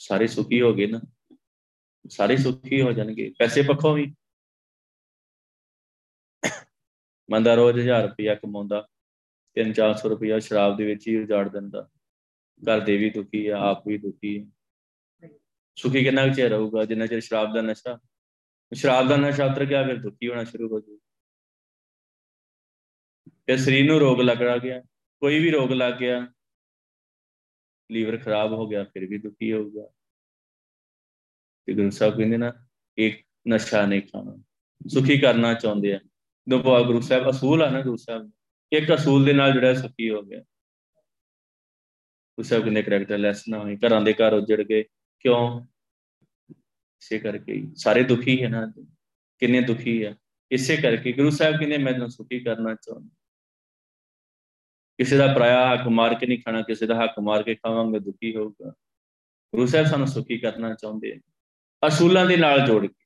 [0.00, 1.00] ਸਾਰੇ ਸੁਖੀ ਹੋ ਗਏ ਨਾ,
[2.04, 4.12] ਸਾਰੇ ਸੁਖੀ ਹੋ ਜਾਣਗੇ, ਪੈਸੇ ਪੱਖੋਂ ਵੀ।
[7.28, 8.86] ਮੰਦਾ ਰੋਜ਼ 1000 ਰੁਪਇਆ ਕਮਾਉਂਦਾ
[9.56, 11.88] 3-400 ਰੁਪਇਆ ਸ਼ਰਾਬ ਦੇ ਵਿੱਚ ਹੀ ਉਜਾੜ ਦਿੰਦਾ।
[12.62, 15.28] ਘਰ ਦੇ ਵੀ ਦੁਖੀ ਆ, ਆਪ ਵੀ ਦੁਖੀ ਹੈ
[15.76, 17.98] ਸੁਖੀ ਕਿੰਨਾ ਚਿਰ ਰਹੂਗਾ, ਜਿੰਨਾ ਚਿਰ ਸ਼ਰਾਬ ਦਾ ਨਸ਼ਾ?
[18.72, 20.98] ਸ਼ਰਾਬ ਦਾ ਨਸ਼ਾ ਉਤਰ ਗਿਆ, ਫਿਰ ਦੁਖੀ ਹੋਣਾ ਸ਼ੁਰੂ ਹੋ ਜੂ
[23.46, 24.80] ਤੇ ਸਰੀਰ ਨੂੰ ਰੋਗ ਲੱਗਣਾ ਗਿਆ।
[25.20, 26.32] ਕੋਈ ਵੀ ਰੋਗ ਲੱਗ ਗਿਆ,
[27.92, 29.90] ਲੀਵਰ ਖਰਾਬ ਹੋ ਗਿਆ, ਫਿਰ ਵੀ ਦੁਖੀ ਹੋਊਗਾ
[31.66, 32.66] ਤੇ ਗੁਰੂ ਸਾਹਿਬ ਕਹਿੰਦੇ ਨਾ,
[32.98, 34.42] ਇੱਕ ਨਸ਼ਾ ਨਹੀਂ ਖਾਣਾ,
[34.88, 36.00] ਸੁਖੀ ਕਰਨਾ ਚਾਹੁੰਦੇ ਆ।
[36.48, 38.32] ਦੁਪਾ ਗੁਰੂ ਸਾਹਿਬ ਅਸੂਲ ਆ ਨਾ ਗੁਰੂ ਸਾਹਿਬ
[38.72, 40.40] ਇੱਕ ਅਸੂਲ ਦੇ ਨਾਲ ਜਿਹੜਾ ਸੁਖੀ ਹੋ ਗਿਆ।
[42.38, 44.82] ਗੁਰੂ ਸਾਹਿਬ ਕਹਿੰਦੇ ਕਰੈਕਟਰ ਲੈਸ ਨਾ ਹੋਈ, ਘਰਾਂ ਦੇ ਘਰ ਉਜੜ ਗਏ।
[45.20, 45.66] ਕਿਉਂ?
[47.02, 48.72] ਇਸੇ ਕਰਕੇ ਸਾਰੇ ਦੁਖੀ ਹੈ ਨਾ।
[49.38, 50.16] ਕਿੰਨੇ ਦੁਖੀ ਆ।
[50.52, 53.25] ਇਸੇ ਕਰਕੇ ਗੁਰੂ ਸਾਹਿਬ ਕਹਿੰਦੇ, ਮੈਂ ਤੁਹਾਨੂੰ ਸੁਖੀ ਕਰਨਾ ਚਾਹੁੰਦਾ।
[54.98, 58.36] ਕਿਸੇ ਦਾ ਪਰਾਇਆ ਹੱਕ ਮਾਰ ਕੇ ਨਹੀਂ ਖਾਣਾ, ਕਿਸੇ ਦਾ ਹੱਕ ਮਾਰ ਕੇ ਖਾਵਾਂਗੇ, ਦੁਖੀ
[58.36, 58.70] ਹੋਊਗਾ।
[59.54, 61.20] ਗੁਰੂ ਸਾਹਿਬ ਸਾਨੂੰ ਸੁਖੀ ਕਰਨਾ ਚਾਹੁੰਦੇ ਆ।
[61.86, 63.04] ਅਸੂਲਾਂ ਦੇ ਨਾਲ ਜੋੜ ਕੇ।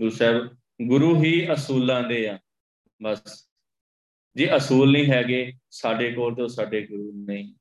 [0.00, 2.38] ਗੁਰੂ ਸਾਹਿਬ, ਗੁਰੂ ਹੀ ਅਸੂਲਾਂ ਦੇ ਆ,
[3.02, 3.50] ਬਸ।
[4.34, 7.54] ਜੇ ਅਸੂਲ ਨਹੀਂ ਹੈਗੇ, ਸਾਡੇ ਕੋਲ ਤੇ ਸਾਡੇ ਗੁਰੂ ਨਹੀਂ।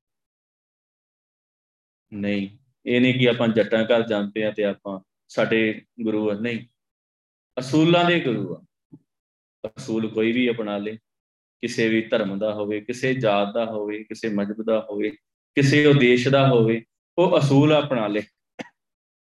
[2.14, 6.68] ਨਹੀਂ। ਇਹ ਨਹੀਂ ਕਿ ਆਪਾਂ ਜੱਟਾਂ ਘਰ ਜਾਂਦੇ ਆ ਤੇ ਆਪਾਂ ਸਾਡੇ ਗੁਰੂ ਨਹੀਂ।
[7.60, 8.66] ਅਸੂਲਾਂ ਦੇ ਗੁਰੂ ਆ।
[9.66, 11.00] ਅਸੂਲ ਕੋਈ ਵੀ ਅਪਣਾ ਲੇ।
[11.62, 15.10] ਕਿਸੇ ਵੀ ਧਰਮ ਦਾ ਹੋਵੇ, ਕਿਸੇ ਜਾਤ ਦਾ ਹੋਵੇ, ਕਿਸੇ ਮਜਬ ਦਾ ਹੋਵੇ,
[15.56, 16.86] ਕਿਸੇ ਉਦੇਸ਼ ਦਾ ਹੋਵੇ,
[17.18, 18.24] ਉਹ ਅਸੂਲ ਅਪਣਾ ਲੇ।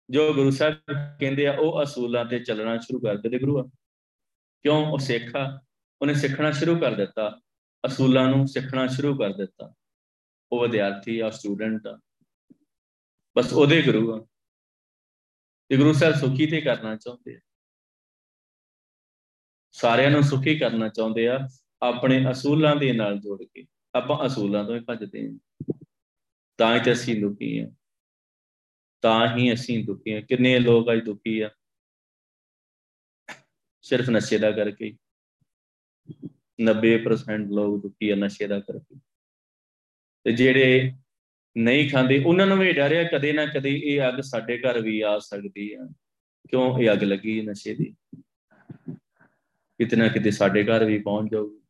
[0.10, 0.76] ਜੋ ਗੁਰੂ ਸਾਹਿਬ
[1.20, 3.64] ਕਹਿੰਦੇ ਆ, ਉਹ ਅਸੂਲਾਂ ਤੇ ਚੱਲਣਾ ਸ਼ੁਰੂ ਕਰ ਦੇ ਗੁਰੂ ਆ।
[4.64, 4.86] ਕਿਉਂ?
[4.86, 5.62] ਉਹ ਸਿੱਖਾ
[6.02, 7.40] ਉਹਨੇ ਸਿੱਖਣਾ ਸ਼ੁਰੂ ਕਰ ਦਿੱਤਾ।
[7.86, 9.74] ਅਸੂਲਾਂ ਨੂੰ ਸਿੱਖਣਾ ਸ਼ੁਰੂ ਕਰ ਦਿੱਤਾ।
[10.52, 12.00] ਉਹ ਵਿਦਿਆਰਥੀ ਆ ਸਟੂਡੈਂਟ ਆ।
[13.38, 14.28] ਬਸ ਉਹਦੇ ਗੁਰੂ ਆ।
[15.70, 17.40] ਤੇ ਗੁਰੂ ਸਾਹਿਬ ਸੁਖੀ ਤੇ ਕਰਨਾ ਚਾਹੁੰਦੇ ਆ।
[19.72, 21.40] ਸਾਰਿਆਂ ਨੂੰ ਸੁਖੀ ਕਰਨਾ ਚਾਹੁੰਦੇ ਆ।
[21.84, 23.65] ਆਪਣੇ ਅਸੂਲਾਂ ਦੇ ਨਾਲ ਜੋੜ ਕੇ
[23.96, 25.38] ਆਪਾਂ ਅਸੂਲਾਂ ਤੋਂ ਹੀ ਭੱਜਦੇ ਹਾਂ।
[26.58, 27.72] ਤਾਂ ਹੀ ਤੇ ਅਸੀਂ ਦੁਖੀ ਹਾਂ।
[29.02, 31.50] ਤਾਂ ਹੀ ਅਸੀਂ ਦੁਖੀ ਹਾਂ। ਕਿੰਨੇ ਲੋਕ ਅੱਜ ਦੁਖੀ ਆ।
[33.82, 34.98] ਸਿਰਫ ਨਸ਼ੇ ਦਾ ਕਰਕੇ।
[36.60, 39.00] 90% ਲੋਕ ਦੁਖੀ ਆ ਨਸ਼ੇ ਦਾ ਕਰਕੇ।
[40.24, 40.94] ਤੇ ਜਿਹੜੇ
[41.58, 45.20] ਨਹੀਂ ਖਾਂਦੇ, ਉਹਨਾਂ ਨੂੰ ਵੀ ਡਰਿਆ ਕਦੇ ਨਾ ਕਦੇ ਇਹ ਅੱਗ ਸਾਡੇ ਘਰ ਵੀ ਆ
[45.20, 45.86] ਸਕਦੀ ਆ।
[46.50, 46.80] ਕਿਉਂ?
[46.80, 47.96] ਇਹ ਅੱਗ ਲੱਗੀ ਨਸ਼ੇ ਦੀ।
[49.78, 51.61] ਕਿਤਨਾ ਕਿਤੇ ਸਾਡੇ ਘਰ ਵੀ ਪਹੁੰਚ ਜਾਊਗੀ।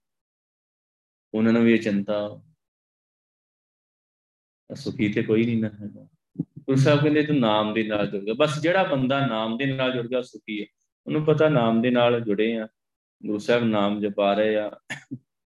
[1.34, 2.41] ਉਹਨਾਂ ਨੂੰ ਵੀ ਇਹ ਚਿੰਤਾ।
[4.76, 6.08] ਸੁਖੀ ਤੇ ਕੋਈ ਨਹੀਂ ਨਾ ਹੈਗਾ।
[6.41, 9.91] ਗੁਰੂ ਸਾਹਿਬ ਕਹਿੰਦੇ ਤੂੰ ਨਾਮ ਦੇ ਨਾਲ ਜੁੜ ਗਿਆ। ਬਸ ਜਿਹੜਾ ਬੰਦਾ ਨਾਮ ਦੇ ਨਾਲ
[9.91, 10.65] ਜੁੜ ਗਿਆ ਸੁਖੀ ਹੈ।
[11.08, 12.67] ਉਹਨੂੰ ਪਤਾ ਨਾਮ ਦੇ ਨਾਲ ਜੁੜੇ ਆ।
[13.26, 14.72] ਗੁਰੂ ਸਾਹਿਬ ਨਾਮ ਜਪਾ ਰਹੇ ਆ।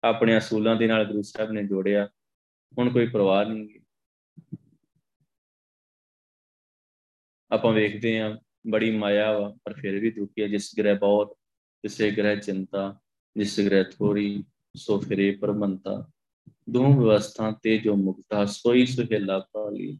[0.03, 2.09] ਆਪਣੇ ਅਸੂਲਾਂ ਦੇ ਨਾਲ ਗੁਰੂ ਸਾਹਿਬ ਨੇ ਜੋੜਿਆ।
[2.77, 3.79] ਹੁਣ ਕੋਈ ਪਰਵਾਹ ਨਹੀਂ
[7.51, 11.37] ਆਪਾਂ ਵੇਖਦੇ ਆ, ਬੜੀ ਮਾਇਆ ਵਾ, ਪਰ ਫਿਰ ਵੀ ਦੁਖੀ ਹੈ ਜਿਸ ਗ੍ਰਹਿ ਬਹੁਤ,
[11.83, 12.99] ਜਿਸੇ ਗ੍ਰਹਿ ਚਿੰਤਾ,
[13.37, 14.43] ਜਿਸ ਗ੍ਰਹਿ ਥੋੜੀ
[14.77, 16.11] ਸੋ ਫਿਰੇ ਪਰਮੰਤਾ
[16.69, 19.99] ਦੋ ਵਿਵਸਥਾ ਤੇ ਜੋ ਮੁਕਤਾ, ਸੋਈ ਸੁਹੇਲਾ ਪਾਲੀ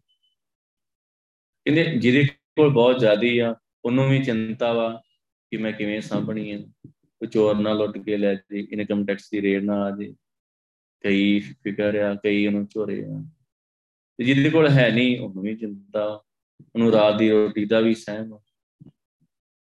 [1.68, 5.04] ਇਹਨੇ ਜਿਹਦੇ ਕੋਲ ਬਹੁਤ ਜ਼ਿਆਦੀ ਆ, ਉਹਨੂੰ ਵੀ ਚਿੰਤਾ ਵਾ
[5.52, 9.42] ਕਿ ਮੈਂ ਕਿਵੇਂ ਸਾਂਭਣੀ ਹੈ ਕੋਈ ਚੋਰ ਨਾ ਲੁੱਟ ਕੇ ਲੈ ਜੇ ਇਨਕਮ ਟੈਕਸ ਦੀ
[9.42, 10.16] ਰੇਡ ਨਾ ਆ ਜੇ।
[11.02, 13.26] ਕਈ ਫਿਕਰ ਆ, ਕਈ ਉਹਨੂੰ ਚੋਰੇ ਆ।
[14.18, 16.06] ਤੇ ਜਿਹਦੇ ਕੋਲ ਹੈ ਨਹੀਂ, ਉਹਨੂੰ ਵੀ ਚਿੰਤਾ
[16.76, 18.40] ਉਹਨੂੰ ਰਾਤ ਦੀ ਰੋਟੀ ਦਾ ਵੀ ਸਹਿਮ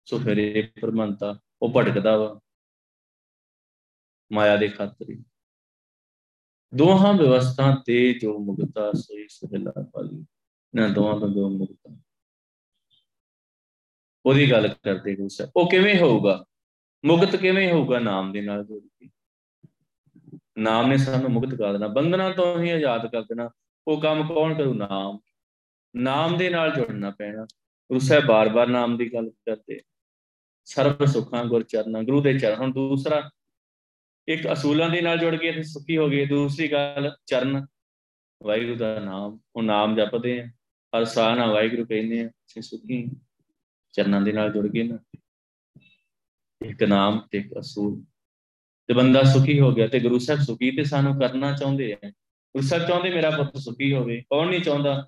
[0.05, 2.39] ਸੋ ਫਿਰ ਇਹ ਪਰਮੰਤਾ, ਉਹ ਭਟਕਦਾ ਵਾ।
[4.31, 5.23] ਮਾਇਆ ਦੇ ਖਾਤਰ
[6.75, 10.25] ਦੋਹਾਂ ਵਿਵਸਥਾ ਤੇ ਜੋ ਮੁਕਤਾ, ਸੋਈ ਸੁਹਿਲਾ ਪਾਲੀ
[10.75, 11.97] ਨਾ ਦੋਹਾਂ ਤੋਂ ਜੋ ਮੁਕਤਾ।
[14.25, 16.45] ਉਹਦੀ ਗੱਲ ਕਰਦੇ ਗੁਰੂ ਸਾਹਿਬ ਉਹ ਕਿਵੇਂ ਹੋਊਗਾ?
[17.05, 19.09] ਮੁਕਤ ਕਿਵੇਂ ਹੋਊਗਾ ਨਾਮ ਦੇ ਨਾਲ ਜੁੜ ਕੇ?
[20.57, 23.49] ਨਾਮ ਨੇ ਸਾਨੂੰ ਮੁਕਤ ਕਰ ਦੇਣਾ। ਬੰਧਨਾਂ ਤੋਂ ਹੀ ਆਜ਼ਾਦ ਕਰ ਦੇਣਾ।
[23.87, 24.73] ਉਹ ਕੰਮ ਕੌਣ ਕਰੂ?
[24.73, 25.19] ਨਾਮ।
[25.95, 27.43] ਨਾਮ ਦੇ ਨਾਲ ਜੁੜਨਾ ਪੈਣਾ।
[27.89, 29.81] ਗੁਰੂ ਸਾਹਿਬ ਬਾਰ-ਬਾਰ ਨਾਮ ਦੀ ਗੱਲ ਕਰਦੇ
[30.65, 33.29] ਸਰਬ ਸੁਖਾਂ, ਗੁਰ ਚਰਨਾਂ, ਗੁਰੂ ਦੇ ਚਰਨ। ਹੁਣ ਦੂਸਰਾ
[34.27, 37.67] ਇੱਕ ਅਸੂਲਾਂ ਦੇ ਨਾਲ ਜੁੜ ਕੇ ਤੇ ਸੁਖੀ ਹੋ ਗਏ। ਦੂਸਰੀ ਗੱਲ, ਚਰਨ।
[38.43, 40.47] ਵਾਹਿਗੁਰੂ ਦਾ ਨਾਮ, ਉਹ ਨਾਮ ਜਪਦੇ ਆ।
[40.93, 43.07] ਹਰ ਸਾਹ ਨਾਲ ਵਾਹਿਗੁਰੂ ਕਹਿੰਦੇ ਆ, ਅਸੀਂ ਸੁਖੀ
[43.91, 44.97] ਚਰਨਾਂ ਦੇ ਨਾਲ ਜੁੜ ਗਏ ਨਾ,
[46.65, 48.03] ਇੱਕ ਨਾਮ ਤੇ ਇੱਕ ਅਸੂਲ।
[48.87, 52.67] ਤੇ ਬੰਦਾ ਸੁਖੀ ਹੋ ਗਿਆ ਤੇ ਗੁਰੂ ਸਾਹਿਬ ਸੁਖੀ ਤੇ ਸਾਨੂੰ ਕਰਨਾ ਚਾਹੁੰਦੇ ਆ। ਗੁਰੂ
[52.67, 55.07] ਸਾਹਿਬ ਚਾਹੁੰਦੇ ਮੇਰਾ ਪੁੱਤ ਸੁਖੀ ਹੋਵੇ। ਕੌਣ ਨਹੀਂ ਚਾਹੁੰਦਾ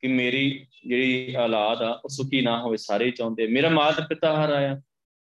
[0.00, 4.52] ਕਿ ਮੇਰੀ ਜਿਹੜੀ ਔਲਾਦ ਆ, ਉਹ ਸੁਖੀ ਨਾ ਹੋਵੇ। ਸਾਰੇ ਚਾਹੁੰਦੇ ਮੇਰਾ ਮਾਤਾ ਪਿਤਾ ਹਰ
[4.52, 4.74] ਆਇਆ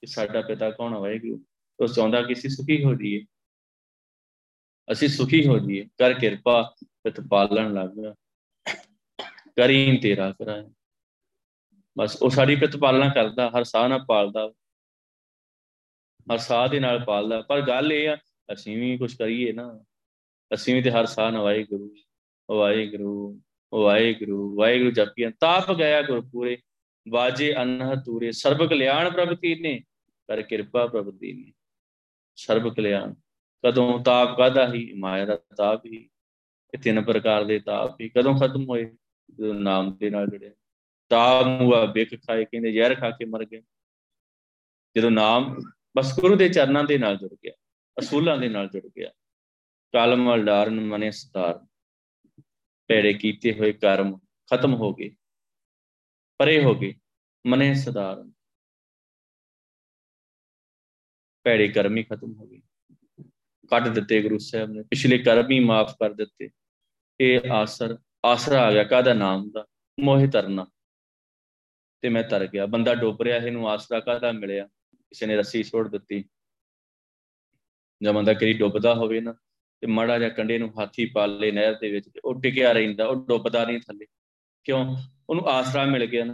[0.01, 1.43] ਕਿ ਸਾਡਾ ਪਿਤਾ ਕੌਣ ਹੋਵੇਗਾ
[1.79, 3.25] ਉਹ ਚਾਹੁੰਦਾ ਕਿ ਅਸੀਂ ਸੁਖੀ ਹੋ ਜਾਈਏ।
[4.91, 8.15] ਅਸੀਂ ਸੁਖੀ ਹੋ ਜਾਈਏ। ਕਰ ਕਿਰਪਾ ਪਿਤ ਪਾਲਣ ਲੱਗ ਗਿਆ
[9.47, 10.69] ਕਰੀਂ ਤੇਰਾ ਕਰਾਇਆ
[11.97, 14.53] ਬਸ ਉਹ ਸਾਡੀ ਪਿਤ ਪਾਲਣਾ ਕਰਦਾ, ਹਰ ਸਾਹ ਨਾਲ ਪਾਲਦਾ।
[16.33, 18.17] ਹਰ ਸਾਹ ਦੇ ਨਾਲ ਪਾਲਦਾ। ਪਰ ਗੱਲ ਇਹ ਆ,
[18.53, 19.83] ਅਸੀਂ ਵੀ ਕੁਝ ਕਰੀਏ ਨਾ।
[20.53, 21.95] ਅਸੀਂ ਵੀ ਤੇ ਹਰ ਸਾਹ ਨਾਲ ਵਾਹਿਗੁਰੂ
[22.51, 23.41] ਵਾਹਿਗੁਰੂ
[23.73, 26.57] ਵਾਹਿਗੁਰੂ ਵਾਹਿਗੁਰੂ ਜਪੀਆਂ ਤਾਪ ਗਿਆ ਗੁਰਪੂਰੇ
[27.09, 29.79] ਬਾਜੇ ਅਨਹ ਤੂਰੇ ਸਰਬ ਕਲਿਆਣ ਪ੍ਰਭ ਨੇ
[30.27, 31.51] ਕਰ ਕਿਰਪਾ ਪ੍ਰਭ ਨੇ
[32.35, 33.13] ਸਰਬ ਕਲਿਆਣ,
[33.65, 36.09] ਕਦੋਂ ਤਾਪ ਕਾਦਾ ਹੀ, ਮਾਇਆ ਦਾ ਤਾਪ ਹੀ,
[36.73, 38.95] ਇਹ ਤਿੰਨ ਪ੍ਰਕਾਰ ਦੇ ਤਾਪ ਹੀ, ਕਦੋਂ ਖਤਮ ਹੋਏ,
[39.37, 40.51] ਜਦੋਂ ਨਾਮ ਦੇ ਨਾਲ ਜੁੜਿਆ
[41.09, 43.61] ਤਾਪ ਹੁਆ ਬਿਕ ਖਾਏ, ਕਹਿੰਦੇ ਜ਼ਹਿਰ ਖਾ ਕੇ ਮਰ ਗਏ।
[44.97, 45.59] ਜਦੋਂ ਨਾਮ,
[45.97, 47.53] ਬਸ ਗੁਰੂ ਦੇ ਚਰਨਾਂ ਦੇ ਨਾਲ ਜੁੜ ਗਿਆ,
[47.99, 49.09] ਅਸੂਲਾਂ ਦੇ ਨਾਲ ਜੁੜ ਗਿਆ।
[49.91, 51.65] ਕਲਮ ਵਲਡਾਰਨ ਮਨੇ ਸਤਾਰ।
[52.87, 54.19] ਪੈੜੇ ਕੀਤੇ ਹੋਏ ਕਰਮ
[54.51, 55.15] ਖਤਮ ਹੋ ਗਏ।
[56.37, 56.93] ਪਰੇ ਹੋ ਗਏ
[57.47, 58.32] ਮਨੇ ਸਦਾਰਨ
[61.43, 62.61] ਪੈੜੇ ਕਰਮ ਹੀ ਖਤਮ ਹੋ ਗਏ।
[63.69, 66.49] ਕੱਢ ਦਿੱਤੇ ਗੁਰੂ ਸਾਹਿਬ ਨੇ, ਪਿਛਲੇ ਕਰਮ ਹੀ ਮਾਫ ਕਰ ਦਿੱਤੇ।
[67.19, 69.65] ਇਹ ਆਸਰ, ਆਸਰਾ ਆ ਗਿਆ ਕਾਦਾ ਨਾਮ ਦਾ?
[69.99, 70.67] ਮੋਹਿ ਤਰਨਾ।
[72.01, 74.67] ਤੇ ਮੈਂ ਤਰ ਗਿਆ। ਬੰਦਾ ਡੁੱਬ ਰਿਹਾ, ਇਹਨੂੰ ਆਸਰਾ ਕਾਦਾ ਮਿਲਿਆ?
[74.95, 76.25] ਕਿਸੇ ਨੇ ਰੱਸੀ ਛੋੜ ਦਿੱਤੀ।
[78.03, 79.33] ਜਦ ਬੰਦਾ ਕਰੀ ਡੁੱਬਦਾ ਹੋਵੇ ਨਾ,
[79.79, 83.27] ਤੇ ਮੜਾ ਜਾਂ ਕੰਡੇ ਨੂੰ ਹਾਥੀ ਪਾ ਲੇ ਨਹਿਰ ਦੇ ਵਿੱਚ ਉਹ ਟਿਕਿਆ ਰਹਿੰਦਾ, ਉਹ
[83.27, 84.05] ਡੁੱਬਦਾ ਨਹੀਂ ਥੱਲੇ।
[84.63, 84.97] ਕਿਉਂ?
[85.29, 86.33] ਉਹਨੂੰ ਆਸਰਾ ਮਿਲ ਗਿਆ ਨਾ।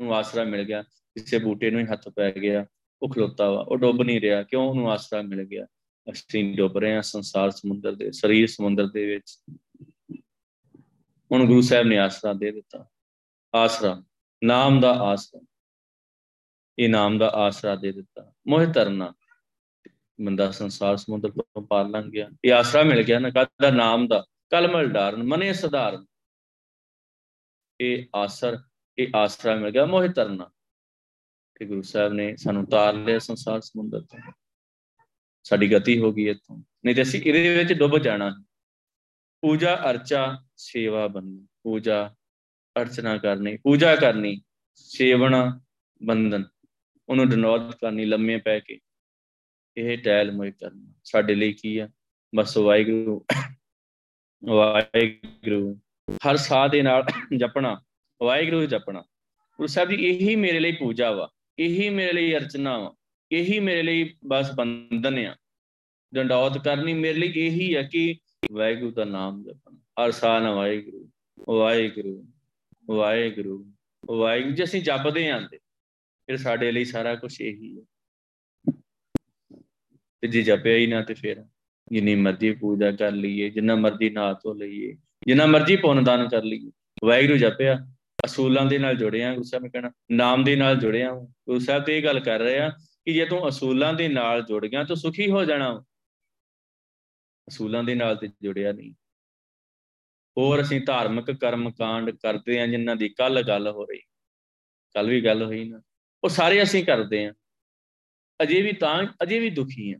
[0.00, 2.66] ਉਹਨੂੰ ਆਸਰਾ ਮਿਲ ਗਿਆ। ਕਿਸੇ ਬੂਟੇ ਨੂੰ ਹੀ ਹੱਥ ਪੈ ਗਿਆ।
[3.02, 5.66] ਉਹ ਖਲੋਤਾ ਵਾ, ਉਹ ਡੁੱਬ ਨਹੀਂ ਰਿਹਾ, ਕਿਉਂ ਉਹਨੂੰ ਆਸਰਾ ਮਿਲ ਗਿਆ?
[6.12, 9.40] ਅਸੀਂ ਡੁੱਬ ਰਹੇ ਹਾਂ ਸੰਸਾਰ ਸਮੁੰਦਰ ਦੇ, ਸਰੀਰ ਸਮੁੰਦਰ ਦੇ ਵਿੱਚ।
[11.32, 12.88] ਹੁਣ ਗੁਰੂ ਸਾਹਿਬ ਨੇ ਆਸਰਾ ਦੇ ਦਿੱਤਾ।
[13.54, 14.04] ਆਸਰਾ,
[14.44, 15.40] ਨਾਮ ਦਾ ਆਸਰਾ।
[16.78, 19.14] ਇਹ ਨਾਮ ਦਾ ਆਸਰਾ ਦੇ ਦਿੱਤਾ। ਮੋਹਿ ਤਰਨਾ
[20.20, 24.26] ਬੰਦਾ ਸੰਸਾਰ ਸਮੁੰਦਰ ਤੋਂ ਪਾਰ ਲੰਘ ਗਿਆ। ਇਹ ਆਸਰਾ ਮਿਲ ਗਿਆ ਨਾ ਕਾਦਾ ਨਾਮ ਦਾ।
[24.50, 26.06] ਕਲਮਲ ਡਾਰਨ ਮਨੇ ਸਧਾਰਨ।
[27.80, 28.58] ਇਹ ਆਸਰ,
[28.98, 30.50] ਇਹ ਆਸਰਾ ਮਿਲ ਗਿਆ, ਮੋਹਿ ਤਰਨਾ
[31.54, 34.32] ਤੇ ਗੁਰੂ ਸਾਹਿਬ ਨੇ ਸਾਨੂੰ ਤਾਰ ਲਿਆ ਸੰਸਾਰ ਸਮੁੰਦਰ ਤੋਂ।
[35.42, 38.44] ਸਾਡੀ ਗਤੀ ਹੋ ਗਈ ਇੱਥੋਂ। ਨਹੀਂ ਤੇ ਅਸੀਂ ਇਹਦੇ ਵਿੱਚ ਡੁੱਬ ਜਾਣਾ।
[39.40, 42.14] ਪੂਜਾ ਅਰਚਾ ਸੇਵਾ ਬੰਨ ਪੂਜਾ
[42.80, 44.42] ਅਰਚਨਾ ਕਰਨੀ, ਪੂਜਾ ਕਰਨੀ,
[44.74, 45.60] ਸੇਵਣਾ
[46.02, 46.44] ਬੰਧਨ।
[47.08, 48.78] ਉਹਨੂੰ ਡਨੌਤ ਕਰਨੀ, ਲੰਮੇ ਪੈ ਕੇ।
[49.76, 51.88] ਇਹ ਟੈਲ ਮੋਇ ਕਰਨਾ। ਸਾਡੇ ਲਈ ਕੀ ਆ?
[52.34, 53.26] ਬਸ ਵਾਹਿਗੁਰੂ
[54.44, 55.80] ਵਾਹਿਗੁਰੂ।
[56.16, 57.04] ਹਰ ਸਾਹ ਦੇ ਨਾਲ
[57.36, 57.82] ਜਪਣਾ,
[58.22, 59.00] ਵਾਹਿਗੁਰੂ ਜਪਣਾ।
[59.56, 62.94] ਗੁਰੂ ਸਾਹਿਬ ਜੀ, ਇਹੀ ਮੇਰੇ ਲਈ ਪੂਜਾ ਵਾ। ਇਹੀ ਮੇਰੇ ਲਈ ਅਰਚਨਾ ਵਾ,
[63.32, 65.36] ਇਹੀ ਮੇਰੇ ਲਈ ਬਸ ਬੰਧਨ ਆ।
[66.14, 68.14] ਡੰਡੌਤ ਕਰਨੀ ਮੇਰੇ ਲਈ ਇਹੀ ਹੈ ਕਿ
[68.52, 71.10] ਵਾਹਿਗੁਰੂ ਦਾ ਨਾਮ ਜਪਣਾ। ਹਰ ਸਾਹ ਨਾਲ ਵਾਹਿਗੁਰੂ
[71.48, 72.24] ਵਾਹਿਗੁਰੂ
[72.90, 73.72] ਵਾਹਿਗੁਰੂ
[74.04, 75.58] ਵਾਹਿਗੁਰੂ ਜੇ, ਅਸੀਂ ਜਪਦੇ ਆਂ ਤੇ।
[76.28, 77.84] ਫਿਰ ਸਾਡੇ ਲਈ ਸਾਰਾ ਕੁਝ ਇਹੀ ਹੈ
[80.22, 81.44] ਤੇ ਜੇ ਜਪਿਆ ਹੀ ਨਾ ਤੇ ਫਿਰ
[81.92, 84.92] ਜਿੰਨੀ ਮਰਜ਼ੀ ਪੂਜਾ ਕਰ ਲਈਏ, ਜਿੰਨਾ ਮਰਜ਼ੀ ਨਾਮ ਤੋਂ ਲਈਏ,
[85.26, 86.70] ਜਿੰਨਾ ਮਰਜ਼ੀ ਪੁੰਨ ਦਾਨ ਕਰ ਲਈਏ।
[87.04, 87.74] ਵਾਹਿਗੁਰੂ ਜਪਿਆ
[88.24, 91.98] ਅਸੂਲਾਂ ਦੇ ਨਾਲ ਜੁੜਿਆ ਗੁਰੂ ਸਾਹਿਬ ਨੇ ਕਹਿਣਾ, ਨਾਮ ਦੇ ਨਾਲ ਜੁੜਿਆ ਗੁਰੂ ਸਾਹਿਬ ਤੇ
[91.98, 92.70] ਇਹ ਗੱਲ ਕਰ ਰਹੇ ਆ
[93.04, 95.84] ਕਿ ਜੇ ਤੂੰ ਅਸੂਲਾਂ ਦੇ ਨਾਲ ਜੁੜ ਗਿਆ, ਤਾਂ ਸੁਖੀ ਹੋ ਜਾਣਾ
[97.48, 98.92] ਅਸੂਲਾਂ ਦੇ ਨਾਲ ਤੇ ਜੁੜਿਆ ਨਹੀਂ।
[100.38, 103.98] ਹੋਰ ਅਸੀਂ ਧਾਰਮਿਕ ਕਰਮ ਕਾਂਡ ਕਰਦੇ ਆ, ਜਿਨ੍ਹਾਂ ਦੀ ਕੱਲ ਗੱਲ ਹੋ ਰਹੀ।
[104.94, 105.82] ਕੱਲ ਵੀ ਗੱਲ ਹੋਈ ਨਾ।
[106.24, 107.34] ਉਹ ਸਾਰੇ ਅਸੀਂ ਕਰਦੇ ਆ।
[108.42, 109.98] ਅਜੇ ਵੀ ਤਾਂ, ਅਜੇ ਵੀ ਦੁਖੀ ਆ।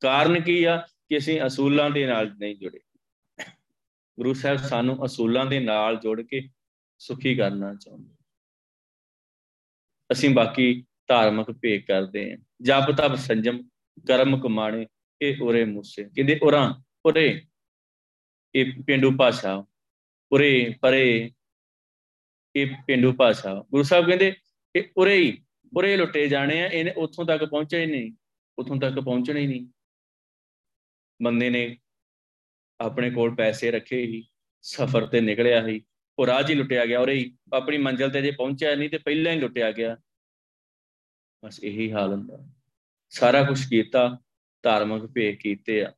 [0.00, 2.80] ਕਾਰਨ ਕੀ ਆ ਕਿ ਅਸੀਂ ਅਸੂਲਾਂ ਦੇ ਨਾਲ ਨਹੀਂ ਜੁੜੇ।
[4.18, 6.48] ਗੁਰੂ ਸਾਹਿਬ ਸਾਨੂੰ ਅਸੂਲਾਂ ਦੇ ਨਾਲ ਜੋੜ ਕੇ
[6.98, 8.14] ਸੁਖੀ ਕਰਨਾ ਚਾਹੁੰਦੇ
[10.12, 13.68] ਅਸੀਂ ਬਾਕੀ ਧਾਰਮਿਕ ਭੇਖ ਕਰਦੇ ਆ ਜਪ, ਤਪ, ਸੰਜਮ,
[14.08, 14.86] ਕਰਮ, ਕਮਾਣੇ,
[15.22, 17.46] ਇਹ ਉਰੇ ਮੂਸੇ। ਕਹਿੰਦੇ, ਉਰਾਂ, ਉਰੇ।
[18.54, 19.66] ਇਹ ਪਿੰਡੂ ਭਾਸ਼ਾ।
[20.32, 21.32] ਉਰੇ, ਪਰੇ।
[22.56, 24.36] ਇਹ ਪਿੰਡੂ ਭਾਸ਼ਾ। ਗੁਰੂ ਸਾਹਿਬ ਕਹਿੰਦੇ,
[24.76, 25.44] ਇਹ ਉਰੇ ਹੀ,
[25.76, 28.12] ਉਰੇ ਲੁੱਟੇ ਜਾਣੇ ਆ। ਇਹਨੇ ਉੱਥੋਂ ਤੱਕ ਪਹੁੰਚੇ ਨਹੀਂ।
[28.58, 29.66] ਉੱਥੋਂ ਤੱਕ ਪਹੁੰਚਣਾ ਹੀ ਨਹੀਂ।
[31.22, 31.78] ਬੰਦੇ ਨੇ
[32.80, 34.28] ਆਪਣੇ ਕੋਲ ਪੈਸੇ ਰੱਖੇ ਹੀ,
[34.62, 35.84] ਸਫ਼ਰ ਤੇ ਨਿਕਲਿਆ ਹੀ।
[36.18, 38.98] ਉਹ ਰਾਹ 'ਚ ਹੀ ਲੁੱਟਿਆ ਗਿਆ ਉਰੇ ਹੀ ਆਪਣੀ ਮੰਜ਼ਿਲ ਤੇ ਜੇ ਪਹੁੰਚਿਆ ਨਹੀਂ ਤੇ
[38.98, 39.96] ਪਹਿਲਾਂ ਹੀ ਲੁੱਟਿਆ ਗਿਆ।
[41.44, 42.38] ਬਸ ਇਹੀ ਹਾਲ ਹੁੰਦਾ।
[43.10, 44.18] ਸਾਰਾ ਕੁਝ ਕੀਤਾ,
[44.62, 45.92] ਧਾਰਮਿਕ ਭੇਖ ਕੀਤੇ ਆ।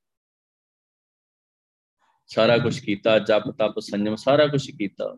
[2.26, 5.16] ਸਾਰਾ ਕੁਝ ਕੀਤਾ, ਜਪ, ਤਪ, ਸੰਜਮ, ਸਾਰਾ ਕੁਝ ਕੀਤਾ।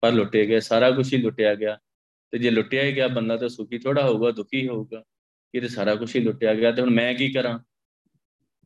[0.00, 1.78] ਪਰ ਲੁੱਟੇ ਗਏ, ਸਾਰਾ ਕੁਝ ਹੀ ਲੁੱਟਿਆ ਗਿਆ।
[2.30, 5.04] ਤੇ ਜੇ ਲੁੱਟਿਆ ਹੀ ਗਿਆ ਬੰਦਾ ਤਾਂ ਸੁਖੀ ਥੋੜਾ ਹੋਊਗਾ, ਦੁਖੀ ਹੋਊਗਾ।
[5.54, 7.58] ਇਹ ਤੇ ਸਾਰਾ ਕੁਝ ਹੀ ਲੁੱਟਿਆ ਗਿਆ ਤੇ ਹੁਣ ਮੈਂ ਕੀ ਕਰਾਂ?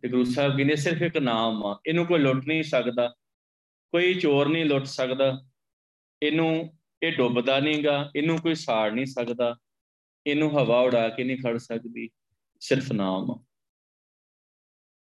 [0.00, 3.14] ਤੇ ਗੁਰੂ ਸਾਹਿਬ ਕਹਿੰਦੇ ਸਿਰਫ ਇੱਕ ਨਾਮ ਆ। ਇਹਨੂੰ ਕੋਈ ਲੁੱਟ ਨਹੀਂ ਸਕਦਾ।
[3.92, 5.44] ਕੋਈ ਚੋਰ ਨਹੀਂ ਲੁੱਟ ਸਕਦਾ।
[6.22, 9.56] ਇਹਨੂੰ ਇਹ ਡੁੱਬਦਾ ਨਹੀਂਗਾ, ਇਹਨੂੰ ਕੋਈ ਸਾੜ ਨਹੀਂ ਸਕਦਾ।
[10.26, 12.10] ਇਹਨੂੰ ਹਵਾ ਉਡਾ ਕੇ ਨਹੀਂ ਖੜ ਸਕਦੀ।
[12.60, 13.44] ਸਿਰਫ ਨਾਮ।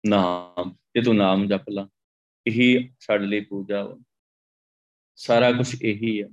[0.06, 1.88] ਨਾਮ। ਜੇ ਤੂੰ ਨਾਮ ਜਪ ਲਾ,
[2.46, 3.98] ਇਹੀ ਸਾਡੇ ਲਈ ਪੂਜਾ ਵਾ।
[5.16, 6.28] ਸਾਰਾ ਕੁਝ ਇਹੀ ਆ।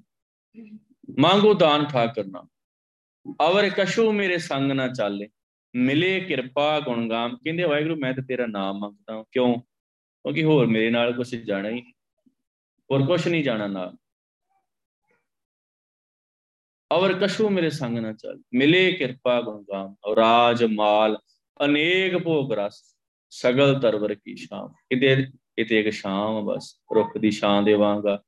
[1.19, 2.47] ਮੰਗੋ ਦਾਨ ਠਾਕਰ ਨਾ
[3.47, 5.29] ਅਵਰ ਕਸ਼ੂ ਮੇਰੇ ਸੰਗ ਨਾ ਚਾਲੇ।
[5.75, 9.59] ਮਿਲੇ ਕਿਰਪਾ ਗੁਣਗਾਮ ਕਹਿੰਦੇ ਵਾਹਿਗੁਰੂ, ਮੈਂ ਤੇ ਤੇਰਾ ਨਾਮ ਮੰਗਦਾ ਕਿਉਂ?
[9.59, 11.93] ਕਿਉਂਕਿ ਹੋਰ ਮੇਰੇ ਨਾਲ ਕੁਝ ਜਾਣਾ ਹੀ
[12.91, 13.97] ਹੋਰ ਕੁਝ ਨਹੀਂ ਜਾਣਾ ਨਾਲ।
[16.97, 21.17] ਅਵਰ ਕਸ਼ੂ ਮੇਰੇ ਸੰਗ ਨਾ ਚੱਲ। ਮਿਲੇ ਕਿਰਪਾ ਗੁਣਗਾਮ ਰਾਜ ਮਾਲ
[21.65, 22.97] ਅਨੇਕ ਭੋਗ ਰਸ।
[23.29, 28.23] ਸਗਲ ਤਰਵਰ ਕੀ ਸ਼ਾਮ। ਕਿਤੇ ਇਤੇ ਇੱਕ ਸ਼ਾਮ ਬਸ। ਰੁੱਖ ਦੀ ਛਾਂ ਦੇ ਵਾਂਗਾ।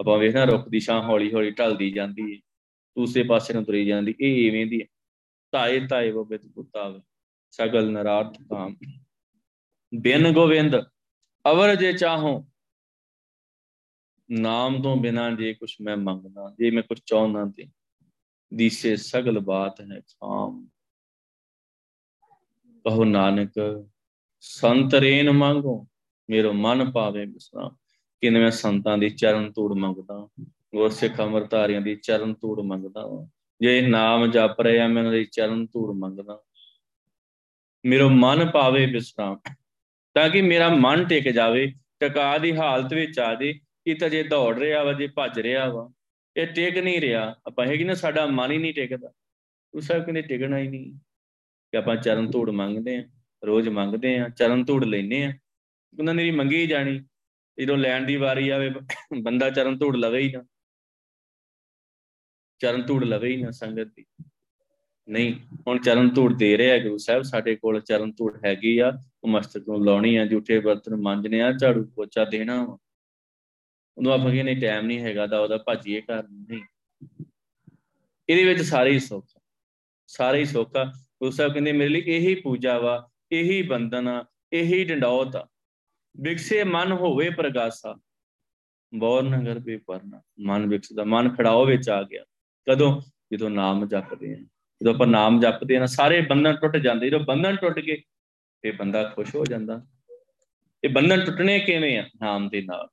[0.00, 2.38] ਆਪਾਂ ਵੇਖਣਾ ਰੁੱਖ ਦੀ ਛਾਂ ਹੌਲੀ ਹੌਲੀ ਢਲਦੀ ਜਾਂਦੀ ਹੈ
[2.98, 4.84] ਦੂਸਰੇ ਪਾਸੇ ਨੂੰ ਤੁਰੀ ਜਾਂਦੀ। ਇਹ ਐਵੇਂ ਦੀ
[5.50, 7.00] ਤਾਏ ਤਾਏ ਬਿਤ ਪੁੱਤਾਵੇ
[7.50, 8.76] ਸਗਲ ਨਰਾਰਥ ਕਾਮ।
[9.94, 10.76] ਬਿਨ ਗੋਵਿੰਦ,
[11.50, 12.48] ਅਵਰ ਜੇ ਚਾਹੋ
[14.30, 17.68] ਨਾਮ ਤੋਂ ਬਿਨਾ ਜੇ ਕੁਛ ਮੈਂ ਮੰਗਦਾ, ਜੇ ਮੈਂ ਕੁਛ ਚਾਹੁੰਦਾ ਤੇ
[18.54, 20.68] ਦੀਸੇ ਸਗਲ ਬਾਤ ਹੈ ਖਾਮ।
[22.84, 23.84] ਕਹੋ ਨਾਨਕ
[24.40, 25.86] ਸੰਤਰੇਨ ਮੰਗੋ,
[26.30, 27.76] ਮੇਰੋ ਮਨ ਪਾਵੇ ਬਿਸਰਾਮ।
[28.20, 33.28] ਕਿਨੇ ਮੈਂ ਸੰਤਾਂ ਦੀ ਚਰਨ ਧੂੜ ਮੰਗਦਾ ਗੁਰ ਸਿੱਖ ਅਮਰਤਾਰੀਆਂ ਦੀ ਚਰਨ ਧੂੜ ਮੰਗਦਾ।
[33.60, 36.42] ਜੇ ਨਾਮ ਜਪ ਰਿਹਾ, ਮੈਂ ਉਹਨਾਂ ਦੀ ਚਰਨ ਧੂੜ ਮੰਗਦਾ।
[37.86, 39.38] ਮੇਰੋ ਮਨ ਪਾਵੇ ਬਿਸਰਾਮ।
[40.14, 44.22] ਤਾਂ ਕਿ ਮੇਰਾ ਮਨ ਟਿਕ ਜਾਵੇ, ਟਕਾ ਦੀ ਹਾਲਤ ਵਿੱਚ ਆ ਜੇ ਕਿ ਤਾਂ ਜੇ
[44.22, 45.92] ਦੌੜ ਰਿਹਾ ਵਾ, ਜੇ ਭੱਜ ਰਿਹਾ ਵਾ,
[46.36, 49.12] ਇਹ ਟਿਕ ਨਹੀਂ ਰਿਹਾ। ਆਪਾਂ ਹੈਗੀ ਨਾ ਸਾਡਾ ਮਨ ਹੀ ਨਹੀਂ ਟਿਕਦਾ।
[49.74, 50.98] ਉਸ ਸਾਹਿਬ ਕਹਿੰਦੇ ਟਿਕਣਾ ਹੀ ਨਹੀਂ।
[51.70, 53.04] ਕਿ ਆਪਾਂ ਚਰਨ ਧੂੜ ਮੰਗਦੇ ਆ
[53.46, 55.32] ਰੋਜ਼ ਮੰਗਦੇ ਆ ਚਰਨ ਧੂੜ ਲੈਨੇ ਆ
[55.98, 57.04] ਉਹਨਾਂ ਨੇ ਵੀ ਮੰਗੀ ਜਾਣੀ।
[57.60, 58.74] ਜਦੋਂ ਲੈਣ ਦੀ ਵਾਰੀ ਆਵੇ,
[59.22, 60.44] ਬੰਦਾ ਚਰਨ ਧੂੜ ਲਵੇ ਹੀ ਨਾ।
[62.58, 64.04] ਚਰਨ ਧੂੜ ਲਵੇ ਹੀ ਨਾ ਸੰਗਤ ਦੀ।
[65.08, 65.34] ਨਹੀਂ,
[65.66, 68.92] ਹੁਣ ਚਰਨ ਧੂੜ ਦੇ ਰਿਹਾ ਗੁਰੂ ਸਾਹਿਬ। ਸਾਡੇ ਕੋਲ ਚਰਨ ਧੂੜ ਹੈਗੀ ਆ।
[69.24, 72.78] ਉਹ ਮਸਤਕ ਨੂੰ ਲਾਉਣੀ ਆ ਝੂਠੇ ਬਰਤਨ ਮਾਂਜਣੇ ਆ, ਝਾੜੂ ਪੋਚਾ ਦੇਣਾ
[73.98, 76.62] ਉਹਨੂੰ ਆਪਾਂ ਕਹਿੰਦੇ ਟਾਈਮ ਨਹੀਂ ਹੈਗਾ ਦਾ ਉਹਦਾ ਭਾਜੀਏ ਘਰ ਨਹੀਂ।
[78.28, 79.26] ਇਹਦੇ ਵਿੱਚ ਸਾਰੇ ਹੀ ਸੁੱਖ
[80.06, 84.24] ਸਾਰੇ ਹੀ ਸੁੱਖ ਆ। ਗੁਰੂ ਸਾਹਿਬ ਕਹਿੰਦੇ, ਮੇਰੇ ਲਈ ਇਹੀ ਪੂਜਾ ਵਾ, ਇਹੀ ਬੰਧਨ ਆ,
[84.52, 85.48] ਇਹੀ ਡੰਡੌਤ ਆ।
[86.20, 87.98] ਵਿਕਸੇ ਮਨ ਹੋਵੇ ਪ੍ਰਗਾਸਾ,
[88.94, 92.24] ਬੌਰ ਨਗਰ ਵੀ ਪਰਨਾ ਮਨ ਵਿਕਸਦਾ, ਮਨ ਖੜਾਓ ਵਿੱਚ ਆ ਗਿਆ।
[92.70, 93.02] ਕਦੋਂ?
[93.32, 94.36] ਜਦੋਂ ਨਾਮ ਜਪਦੇ ਆ।
[94.82, 98.02] ਜਦੋਂ ਆਪਾਂ ਨਾਮ ਜਪਦੇ ਆ ਨਾ, ਸਾਰੇ ਬੰਧਨ ਟੁੱਟ ਜਾਂਦੇ। ਜਦੋਂ ਬੰਧਨ ਟੁੱਟ ਗਏ,
[98.62, 99.86] ਤੇ ਬੰਦਾ ਖੁਸ਼ ਹੋ ਜਾਂਦਾ।
[100.84, 102.08] ਇਹ ਬੰਧਨ ਟੁੱਟਣੇ ਕਿਵੇਂ ਆ?
[102.22, 102.88] ਨਾਮ ਦੇ ਨਾਲ।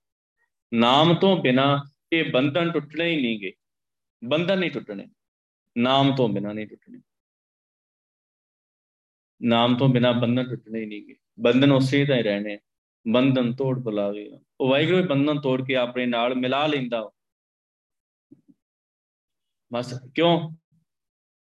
[0.74, 1.84] ਨਾਮ ਤੋਂ ਬਿਨਾ
[2.14, 3.54] ਇਹ ਬੰਧਨ ਟੁੱਟਣੇ ਹੀ ਨਹੀਂਗੇ।
[4.24, 5.08] ਬੰਧਨ ਨਹੀਂ ਟੁੱਟਣੇ।
[5.78, 7.02] ਨਾਮ ਤੋਂ ਬਿਨਾ ਨਹੀਂ ਟੁੱਟਣੇ।
[9.42, 12.60] ਨਾਮ ਤੋਂ ਬਿਨਾ ਬੰਧਨ ਟੁੱਟਣੇ ਹੀ ਨਹੀਂਗੇ। ਬੰਧਨ ਉਸੇ ਤਾਂ ਹੀ ਰਹਿਣੇ
[13.08, 17.12] ਬੰਧਨ ਤੋੜ ਬੁਲਾਵੇ। ਉਹ ਵਾਹਿਗੁਰੂ ਬੰਧਨ ਤੋੜ ਕੇ ਆਪਣੇ ਨਾਲ ਮਿਲਾ ਲੈਂਦਾ
[19.74, 20.52] ਬਸ ਕਿਉਂ?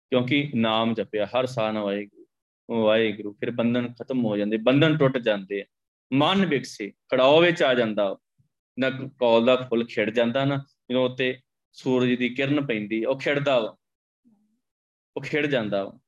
[0.09, 2.23] ਕਿਉਂਕਿ ਨਾਮ ਜਪਿਆ। ਹਰ ਸਾਹ ਨਾਲ ਵਾਹਿਗੁਰੂ
[2.71, 5.65] ਵਾਹਿਗੁਰੂ, ਫਿਰ ਬੰਧਨ ਖਤਮ ਹੋ ਜਾਂਦੇ। ਬੰਧਨ ਟੁੱਟ ਜਾਂਦੇ
[6.13, 8.17] ਮਨ ਵਿਕਸੇ, ਖੜਾਓ ਵਿੱਚ ਆ ਜਾਂਦਾ
[8.79, 11.39] ਨਾ ਕੌਲ ਦਾ ਫੁੱਲ ਖਿੜ ਜਾਂਦਾ ਨਾ ਜਦੋਂ ਉੱਤੇ
[11.71, 13.77] ਸੂਰਜ ਦੀ ਕਿਰਨ ਪੈਂਦੀ, ਉਹ ਖਿੜਦਾ ਵਾ।
[15.17, 15.99] ਉਹ ਖਿੜ ਜਾਂਦਾ ਵਾ।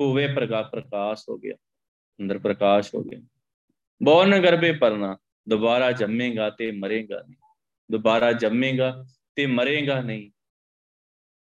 [0.00, 1.54] ਹੋਵੇ ਪ੍ਰਕਾਸ਼ ਪ੍ਰਕਾਸ਼ ਹੋ ਗਿਆ।
[2.20, 3.20] ਅੰਦਰ ਪ੍ਰਕਾਸ਼ ਹੋ ਗਿਆ।
[4.02, 7.36] ਬੌਨ ਗਰਭੇ ਪਰਨਾ ਦੁਬਾਰਾ ਜੰਮੇਗਾ ਤੇ ਮਰੇਗਾ ਨਹੀਂ।
[7.92, 10.30] ਦੁਬਾਰਾ ਜੰਮੇਗਾ ਤੇ ਮਰੇਗਾ ਨਹੀਂ।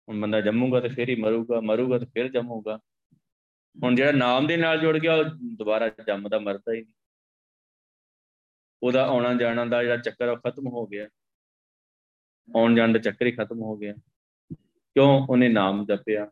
[0.10, 2.80] ਹੁਣ ਬੰਦਾ ਜੰਮੂਗਾ ਤੇ ਫਿਰ ਹੀ ਮਰੂਗਾ ਮਰੂਗਾ ਤੇ ਫਿਰ ਜੰਮੂਗਾ।
[3.84, 5.24] ਹੁਣ ਜਿਹੜਾ ਨਾਮ ਦੇ ਨਾਲ ਜੁੜ ਗਿਆ, ਉਹ
[5.58, 6.94] ਦੁਬਾਰਾ ਜੰਮਦਾ, ਮਰਦਾ ਹੀ ਨਹੀਂ।
[8.84, 11.08] ਉਹਦਾ ਆਉਣਾ ਜਾਣਾ ਦਾ ਜਿਹੜਾ ਚੱਕਰ ਉਹ ਖਤਮ ਹੋ ਗਿਆ।
[12.56, 13.94] ਆਉਣ ਜਾਣ ਦਾ ਚੱਕਰ ਹੀ ਖਤਮ ਹੋ ਗਿਆ।
[14.54, 15.28] ਕਿਉਂ?
[15.30, 16.32] ਉਹਨੇ ਨਾਮ ਜਪਿਆ।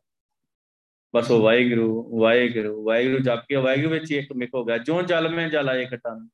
[1.16, 5.02] ਬਸ ਉਹ ਵਾਹਿਗੁਰੂ ਵਾਹਿਗੁਰੂ ਵਾਹਿਗੁਰੂ ਜਪ ਕੇ ਵਾਹਿਗੁਰੂ ਵਿੱਚ ਹੀ ਇੱਕ ਮਿਕ ਹੋ ਗਿਆ। ਜੋ
[5.02, 6.28] ਜਲ ਮੈਂ ਜਲ ਆਏ ਖਟਨ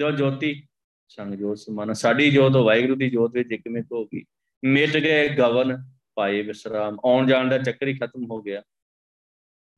[0.00, 0.68] ਜੋ ਜੋਤੀ
[1.08, 4.24] ਸੰਗ ਜੋਤ ਸਮਾਨ। ਸਾਡੀ ਜੋਤ ਵਾਹਿਗੁਰੂ ਦੀ ਜੋਤ ਵਿੱਚ ਇੱਕ ਮਿਕ ਹੋ ਗਈ।
[4.64, 8.62] ਮਿਟ ਗਏ ਗਵਨ ਪਾਏ ਵਿਸਰਾਮ। ਆਉਣ ਜਾਣ ਦਾ ਚੱਕਰ ਹੀ ਖਤਮ ਹੋ ਗਿਆ।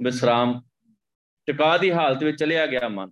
[0.02, 0.62] ਵਿਸਰਾਮ
[1.46, 3.10] ਟਿਕਾ ਦੀ ਹਾਲਤ ਵਿੱਚ ਚਲਿਆ ਗਿਆ ਮਨ।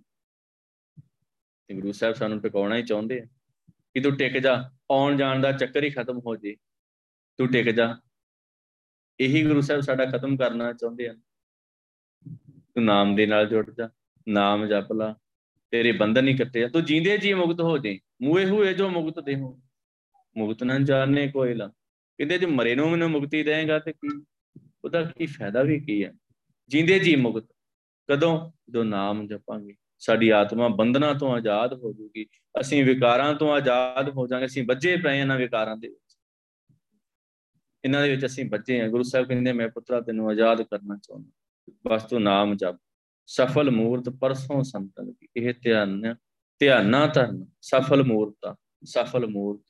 [1.67, 3.25] ਤੇ ਗੁਰੂ ਸਾਹਿਬ ਸਾਨੂੰ ਟਿਕਾਉਣਾ ਹੀ ਚਾਹੁੰਦੇ ਆ
[3.71, 6.55] ਕਿ ਤੂੰ ਟਿਕ ਜਾ, ਆਉਣ ਜਾਣ ਦਾ ਚੱਕਰ ਹੀ ਖਤਮ ਹੋ ਜੇ।
[7.37, 7.97] ਤੂੰ ਟਿਕ ਜਾ।
[9.19, 11.13] ਇਹੀ ਗੁਰੂ ਸਾਹਿਬ ਸਾਡਾ ਖਤਮ ਕਰਨਾ ਚਾਹੁੰਦੇ ਆ।
[12.49, 13.89] ਤੂੰ ਨਾਮ ਦੇ ਨਾਲ ਜੁੜ ਜਾ,
[14.27, 15.15] ਨਾਮ ਜਪ ਲਾ,
[15.71, 19.35] ਤੇਰੇ ਬੰਧਨ ਨਹੀਂ ਕੱਟੇ ਤੂੰ ਜੀਂਦੇ ਜੀ ਮੁਕਤ ਹੋ ਜੇ ਮੂਏ ਹੋਏ ਜੋ ਮੁਕਤ ਦੇ
[19.35, 19.61] ਹੋ
[20.37, 21.67] ਮੁਕਤ ਨਾ ਜਾਣੇ ਕੋਈ ਲਾ।
[22.17, 24.25] ਕਹਿੰਦੇ ਜੇ ਮਰੇ ਨੂੰ ਮੈਨੂੰ ਮੁਕਤੀ ਦੇਗਾ ਤੇ ਕੀ?
[24.83, 26.13] ਉਹਦਾ ਕੀ ਫਾਇਦਾ ਵੀ ਕੀ ਹੈ
[26.67, 27.55] ਜੀਂਦੇ ਜੀ ਮੁਕਤ।
[28.11, 28.51] ਕਦੋਂ?
[28.69, 32.25] ਜਦੋਂ ਨਾਮ ਜਪਾਂਗੇ। ਸਾਡੀ ਆਤਮਾ ਬੰਧਨਾਂ ਤੋਂ ਆਜ਼ਾਦ ਹੋ ਜੂਗੀ।
[32.61, 36.17] ਅਸੀਂ ਵਿਕਾਰਾਂ ਤੋਂ ਆਜ਼ਾਦ ਹੋ ਜਾਾਂਗੇ ਅਸੀਂ ਵੱਜੇ ਪਏ ਇਹਨਾਂ ਵਿਕਾਰਾਂ ਦੇ ਵਿੱਚ।
[37.83, 41.31] ਇਹਨਾਂ ਦੇ ਵਿੱਚ ਅਸੀਂ ਬੱਚੇ ਆ ਗੁਰੂ ਸਾਹਿਬ ਕਹਿੰਦੇ, ਮੈਂ ਪੁੱਤਰਾ, ਤੈਨੂੰ ਆਜ਼ਾਦ ਕਰਨਾ ਚਾਹੁੰਦਾ
[41.87, 42.77] ਬਸ ਤੂੰ ਨਾਮ ਜਪ।
[43.29, 46.15] ਸਫਲ ਮੂਰਤ ਪਰਸੋਂ ਸੰਤਨ ਕੀ ਇਹ ਧਿਆਨ,
[46.61, 49.61] ਧਿਆਨਾ ਧਰਨ ਸਫਲ ਮੂਰਤਾ, ਸਫਲ ਮੂਰਤ।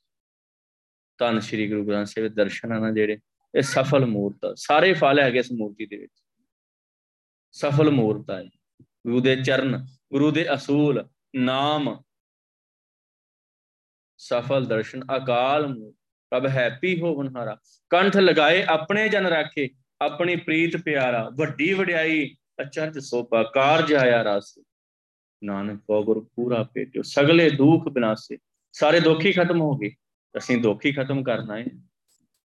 [1.19, 3.17] ਤਨ ਸ੍ਰੀ ਗੁਰੂ ਗ੍ਰੰਥ ਸਾਹਿਬ ਦਰਸ਼ਨਾਂ ਨਾਲ ਜਿਹੜੇ।
[3.53, 6.23] ਇਹ ਸਫਲ ਮੂਰਤ ਸਾਰੇ ਫਲ ਹੈਗੇ ਇਸ ਮੂਰਤੀ ਦੇ ਵਿੱਚ।
[7.55, 8.43] ਸਫਲ ਮੂਰਤ ਹੈ
[9.07, 12.01] ਗੁਰੂ ਦੇ ਚਰਨ ਗੁਰੂ ਦੇ ਅਸੂਲ, ਨਾਮ,
[14.17, 15.95] ਸਫਲ ਦਰਸ਼ਨ, ਅਕਾਲ ਮੂਰਤ
[16.29, 17.57] ਪ੍ਰਭ ਹੈਪੀ ਹੋਵਨਹਾਰਾ
[17.89, 19.69] ਕੰਠ ਲਗਾਏ ਆਪਣੇ ਜਨ ਰਾਖੇ,
[20.01, 24.59] ਆਪਣੀ ਪ੍ਰੀਤ ਪਿਆਰਾ, ਵੱਡੀ ਵਡਿਆਈ, ਅਚਰਜ ਸੋਪਾ ਕਾਰਜ ਆਇਆ ਰਸ।
[25.43, 28.37] ਨਾਨਕ ਪੋਗੁਰ ਪੂਰਾ ਪੇਟਿਓ ਸਗਲੇ ਦੁੱਖ ਬਿਨਾਸੇ।
[28.71, 29.91] ਸਾਰੇ ਦੁੱਖ ਹੀ ਖਤਮ ਹੋ ਗਏ,
[30.37, 31.65] ਅਸੀਂ ਦੁੱਖ ਹੀ ਖਤਮ ਕਰਨਾ ਹੈ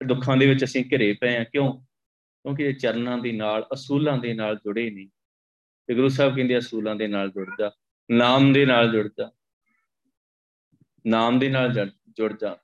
[0.07, 1.81] ਦੁੱਖਾਂ ਦੇ ਵਿੱਚ ਅਸੀਂ ਘਿਰੇ ਪਏ ਆ, ਕਿਉਂ?
[1.81, 5.07] ਕਿਉਂਕਿ ਇਹ ਚਰਨਾਂ ਦੇ ਨਾਲ, ਅਸੂਲਾਂ ਦੇ ਨਾਲ ਜੁੜੇ ਨਹੀਂ।
[5.87, 7.71] ਤੇ ਗੁਰੂ ਸਾਹਿਬ ਕਹਿੰਦੇ ਅਸੂਲਾਂ ਦੇ ਨਾਲ ਜੁੜ ਜਾ,
[8.11, 9.31] ਨਾਮ ਦੇ ਨਾਲ ਜੁੜ ਜਾ।
[11.07, 12.57] ਨਾਮ ਦੇ ਨਾਲ ਜੁੜ ਜਾ।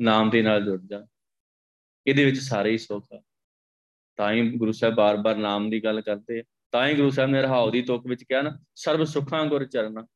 [0.00, 1.06] ਨਾਮ ਦੇ ਨਾਲ ਜੁੜ ਜਾ।
[2.06, 3.22] ਇਹਦੇ ਵਿੱਚ ਸਾਰੇ ਹੀ ਸੁੱਖ ਆ।
[4.16, 7.42] ਤਾਂ ਹੀ ਗੁਰੂ ਸਾਹਿਬ ਬਾਰ-ਬਾਰ ਨਾਮ ਦੀ ਗੱਲ ਕਰਦੇ ਆ। ਤਾਂ ਹੀ ਗੁਰੂ ਸਾਹਿਬ ਨੇ
[7.42, 10.06] ਰਹਾਉ ਦੀ ਤੁਕ ਵਿੱਚ ਕਿਹਾ ਨਾ, ਸਰਬ ਸੁੱਖਾਂ ਗੁਰ ਚਰਨਾ।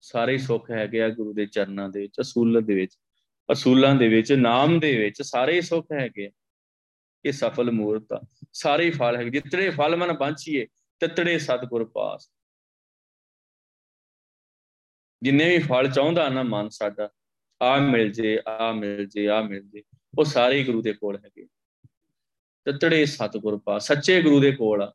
[0.00, 2.98] ਸਾਰੇ ਸੁੱਖ ਹੈਗੇ ਆ ਗੁਰੂ ਦੇ ਚਰਨਾਂ ਦੇ ਵਿੱਚ, ਅਸੂਲ ਦੇ ਵਿੱਚ।
[3.52, 6.30] ਅਸੂਲਾਂ ਦੇ ਵਿੱਚ, ਨਾਮ ਦੇ ਵਿੱਚ ਸਾਰੇ ਸੁੱਖ ਹੈਗੇ ਆ।
[7.24, 10.66] ਇਹ ਸਫਲ ਮੂਰਤ ਆ। ਸਾਰੇ ਫਲ ਹੈਗੇ, ਜਿਤਨੇ ਫਲ ਮਨ ਬਾਂਚੀਏ
[11.00, 12.30] ਤਿੱਤੜੇ ਸਤਗੁਰ ਪਾਸ।
[15.22, 17.08] ਜਿੰਨੇ ਵੀ ਫਲ ਚਾਹੁੰਦਾ ਨਾ ਮਨ ਸਾਡਾ
[17.62, 19.82] ਆ ਮਿਲ ਜੇ ਆ ਮਿਲ ਜੇ ਆ ਮਿਲ ਜੇ,
[20.18, 21.46] ਉਹ ਸਾਰੇ ਗੁਰੂ ਦੇ ਕੋਲ ਹੈਗੇ।
[22.64, 24.94] ਤਿੱਤੜੇ ਸਤਗੁਰ ਪਾਸ, ਸੱਚੇ ਗੁਰੂ ਦੇ ਕੋਲ ਆ,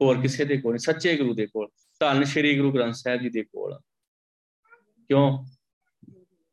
[0.00, 1.68] ਹੋਰ ਕਿਸੇ ਦੇ ਕੋਲ ਨਹੀਂ, ਸੱਚੇ ਗੁਰੂ ਦੇ ਕੋਲ,
[2.00, 3.80] ਧੰਨ ਸ਼੍ਰੀ ਗੁਰੂ ਗ੍ਰੰਥ ਸਾਹਿਬ ਜੀ ਦੇ ਕੋਲ ਆ।
[5.08, 5.46] ਕਿਉਂ?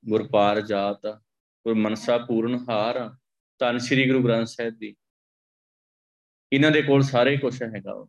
[0.06, 1.06] ਗੁਰਪਾਰ ਜਾਤ
[1.66, 3.16] ਗੁਰ ਮਨਸਾ ਪੂਰਨ ਹਾਰ
[3.60, 4.96] ਧੰਨ ਸ਼੍ਰੀ ਗੁਰੂ ਗ੍ਰੰਥ ਸਾਹਿਬ ਜੀ।
[6.54, 8.08] ਇਹਨਾਂ ਦੇ ਕੋਲ ਸਾਰੇ ਕੁਝ ਹੈਗਾ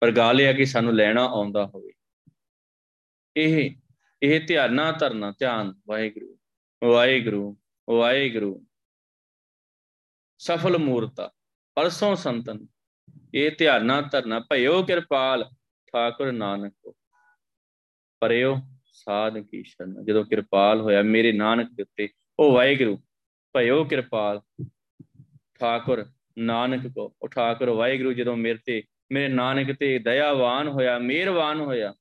[0.00, 1.92] ਪਰ ਗੱਲ ਇਹ ਆ ਕਿ ਸਾਨੂੰ ਲੈਣਾ ਆਉਂਦਾ ਹੋਵੇ।
[3.36, 3.70] ਇਹ
[4.22, 6.38] ਇਹ ਧਿਆਨਾ ਧਰਨਾ, ਧਿਆਨ, ਵਾਹਿਗੁਰੂ
[6.84, 7.56] ਵਾਹਿਗੁਰੂ
[7.90, 8.66] ਵਾਹਿਗੁਰੂ।
[10.38, 11.30] ਸਫਲ ਮੂਰਤਾ,
[11.74, 12.66] ਪਰਸੋਂ ਸੰਤਨ,
[13.34, 15.44] ਇਹ ਧਿਆਨਾ ਧਰਨਾ। ਭਇਓ ਕਿਰਪਾਲ
[15.92, 16.94] ਠਾਕੁਰ ਨਾਨਕ
[18.20, 18.56] ਪਰਿਓ
[18.92, 22.08] ਸਾਧ ਕੀ ਸ਼ਰਨ। ਜਦੋਂ ਕਿਰਪਾਲ ਹੋਇਆ ਮੇਰੇ ਨਾਨਕ ਦੇ ਉੱਤੇ,
[22.38, 22.96] ਉਹ ਵਾਹਿਗੁਰੂ,
[23.54, 24.40] ਭਇਓ ਕਿਰਪਾਲ
[25.60, 26.04] ਠਾਕੁਰ
[26.38, 31.94] ਨਾਨਕ ਕੋ ਉਹ ਠਾਕੁਰ ਵਾਹਿਗੁਰੂ ਜਦੋਂ ਮੇਰੇ ਤੇ, ਮੇਰੇ ਨਾਨਕ ਤੇ ਦਇਆਵਾਨ ਹੋਇਆ, ਮਿਹਰਬਾਨ ਹੋਇਆ।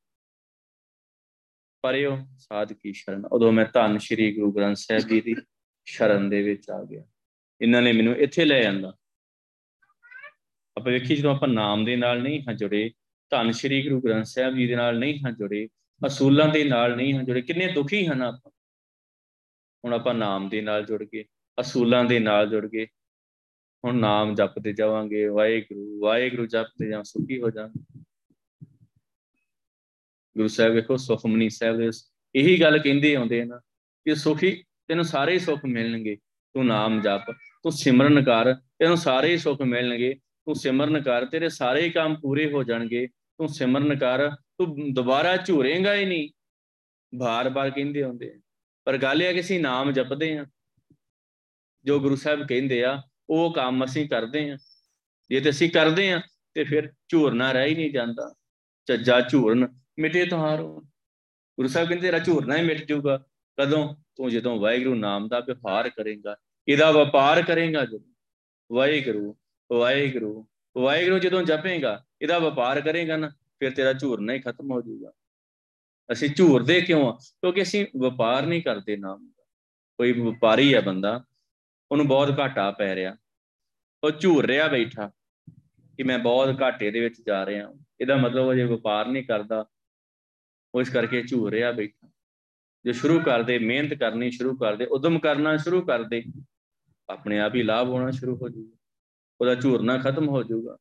[1.83, 5.35] ਪਰਿਓ ਸਾਧ ਕੀ ਸ਼ਰਨ, ਉਦੋਂ ਮੈਂ ਧੰਨ ਸ਼੍ਰੀ ਗੁਰੂ ਗ੍ਰੰਥ ਸਾਹਿਬ ਜੀ ਦੀ
[5.85, 7.03] ਸ਼ਰਨ ਦੇ ਵਿੱਚ ਆ ਗਿਆ।
[7.61, 8.97] ਇਹਨਾਂ ਨੇ ਮੈਨੂੰ ਇੱਥੇ ਲੈ ਜਾਂਦਾ
[10.77, 12.91] ਆਪਾਂ ਵੇਖੀ ਜਦੋਂ ਆਪਾਂ ਨਾਮ ਦੇ ਨਾਲ ਨਹੀਂ ਹਾਂ ਜੁੜੇ,
[13.29, 15.69] ਧੰਨ ਸ਼੍ਰੀ ਗੁਰੂ ਗ੍ਰੰਥ ਸਾਹਿਬ ਜੀ ਦੇ ਨਾਲ ਨਹੀਂ ਹਾਂ ਜੁੜੇ,
[16.07, 18.51] ਅਸੂਲਾਂ ਦੇ ਨਾਲ ਨਹੀਂ ਹਾਂ ਜੁੜੇ, ਕਿੰਨੇ ਦੁਖੀ ਹਨ ਆਪਾਂ।
[19.85, 21.25] ਹੁਣ ਆਪਾਂ ਨਾਮ ਦੇ ਨਾਲ ਜੁੜ ਗਏ,
[21.59, 22.87] ਅਸੂਲਾਂ ਦੇ ਨਾਲ ਜੁੜ ਗਏ
[23.85, 28.03] ਹੁਣ ਨਾਮ ਜਪਦੇ ਜਾਵਾਂਗੇ, ਵਾਹਿਗੁਰੂ ਵਾਹਿਗੁਰੂ ਜਪਦੇ ਜਾਂ ਸੁਖੀ ਹੋ ਜਾਵਾਂਗੇ।
[30.37, 31.89] ਗੁਰੂ ਸਾਹਿਬ ਵੇਖੋ, ਸੁਖਮਨੀ ਸਾਹਿਬ ਦੇ
[32.35, 33.59] ਇਹੀ ਗੱਲ ਕਹਿੰਦੇ ਆਉਂਦੇ ਨਾ
[34.05, 36.15] ਕਿ ਸੁਖੀ, ਤੈਨੂੰ ਸਾਰੇ ਸੁੱਖ ਮਿਲਣਗੇ,
[36.53, 37.31] ਤੂੰ ਨਾਮ ਜਪ,
[37.63, 42.63] ਤੂੰ ਸਿਮਰਨ ਕਰ, ਤੈਨੂੰ ਸਾਰੇ ਸੁੱਖ ਮਿਲਣਗੇ, ਤੂੰ ਸਿਮਰਨ ਕਰ, ਤੇਰੇ ਸਾਰੇ ਕੰਮ ਪੂਰੇ ਹੋ
[42.63, 46.29] ਜਾਣਗੇ, ਤੂੰ ਸਿਮਰਨ ਕਰ, ਤੂੰ ਦੁਬਾਰਾ ਝੂਰੇਗਾ ਹੀ ਨਹੀਂ।
[47.15, 48.39] ਬਾਰ-ਬਾਰ ਕਹਿੰਦੇ ਆਉਂਦੇ
[48.85, 50.45] ਪਰ ਗੱਲ ਇਹ ਹੈ ਕਿ ਅਸੀਂ ਨਾਮ ਜਪਦੇ ਆ।
[51.85, 54.57] ਜੋ ਗੁਰੂ ਸਾਹਿਬ ਕਹਿੰਦੇ ਆ ਉਹ ਕੰਮ ਅਸੀਂ ਕਰਦੇ ਆ
[55.29, 56.21] ਜੇ ਤੇ ਅਸੀਂ ਕਰਦੇ ਆ
[56.53, 58.35] ਤੇ ਫਿਰ ਝੂਰਨਾ ਰਹਿ ਹੀ ਨਹੀਂ ਜਾਂਦਾ।
[58.85, 60.81] ਚੱਜਾ ਝੂਰਨ ਮਿਟੇ ਤੁਹਾਰੋ।
[61.57, 63.25] ਗੁਰੂ ਸਾਹਿਬ ਕਹਿੰਦੇ, ਤੇਰਾ ਝੂਰਨਾ ਹੀ ਮਿਟ ਜਾਊਗਾ।
[63.61, 63.95] ਕਦੋਂ?
[64.15, 66.35] ਤੂੰ ਜਦੋਂ ਵਾਹਿਗੁਰੂ ਨਾਮ ਦਾ ਵਿਵਹਾਰ ਕਰੇਗਾ,
[66.67, 68.13] ਇਹਦਾ ਵਪਾਰ ਕਰੇਗਾ ਜਦੋਂ।
[68.71, 69.35] ਵਾਹਿਗੁਰੂ
[69.71, 70.47] ਵਾਹਿਗੁਰੂ
[70.77, 75.11] ਵਾਹਿਗੁਰੂ ਜਦੋਂ ਜਪੇਗਾ, ਇਹਦਾ ਵਪਾਰ ਕਰੇਗਾ ਨਾ, ਫਿਰ ਤੇਰਾ ਝੂਰਨਾ ਹੀ ਖਤਮ ਹੋ ਜਾਊਗਾ।
[76.11, 77.11] ਅਸੀਂ ਝੂਰਦੇ ਕਿਉਂ ਆ?
[77.11, 79.43] ਕਿਉਂਕਿ ਅਸੀਂ ਵਪਾਰ ਨਹੀਂ ਕਰਦੇ ਨਾਮ ਦਾ।
[79.97, 81.25] ਕੋਈ ਵਪਾਰੀ ਹੈ ਬੰਦਾ
[81.91, 83.17] ਉਹਨੂੰ ਬਹੁਤ ਘਾਟਾ ਪੈ ਰਿਹਾ।
[84.03, 85.11] ਉਹ ਝੂਰ ਰਿਹਾ ਬੈਠਾ
[85.97, 89.65] ਕਿ ਮੈਂ ਬਹੁਤ ਘਾਟੇ ਦੇ ਵਿੱਚ ਜਾ ਰਿਹਾ ਇਹਦਾ ਮਤਲਬ ਉਹ ਜੇ ਵਪਾਰ ਨਹੀਂ ਕਰਦਾ,
[90.75, 92.09] ਉਹ ਇਸ ਕਰਕੇ ਝੂਰ ਰਿਹਾ ਬੈਠਾ।
[92.85, 96.23] ਜੇ ਸ਼ੁਰੂ ਕਰਦੇ, ਮਿਹਨਤ ਕਰਨੀ ਸ਼ੁਰੂ ਕਰਦੇ, ਉਦਮ ਕਰਨਾ ਸ਼ੁਰੂ ਕਰਦੇ,
[97.09, 98.77] ਆਪਣੇ ਆਪ ਹੀ ਲਾਭ ਹੋਣਾ ਸ਼ੁਰੂ ਹੋ ਜਾਊਗਾ।
[99.41, 100.77] ਉਹਦਾ ਝੂਰਨਾ ਖਤਮ ਹੋ ਜਾਊਗਾ।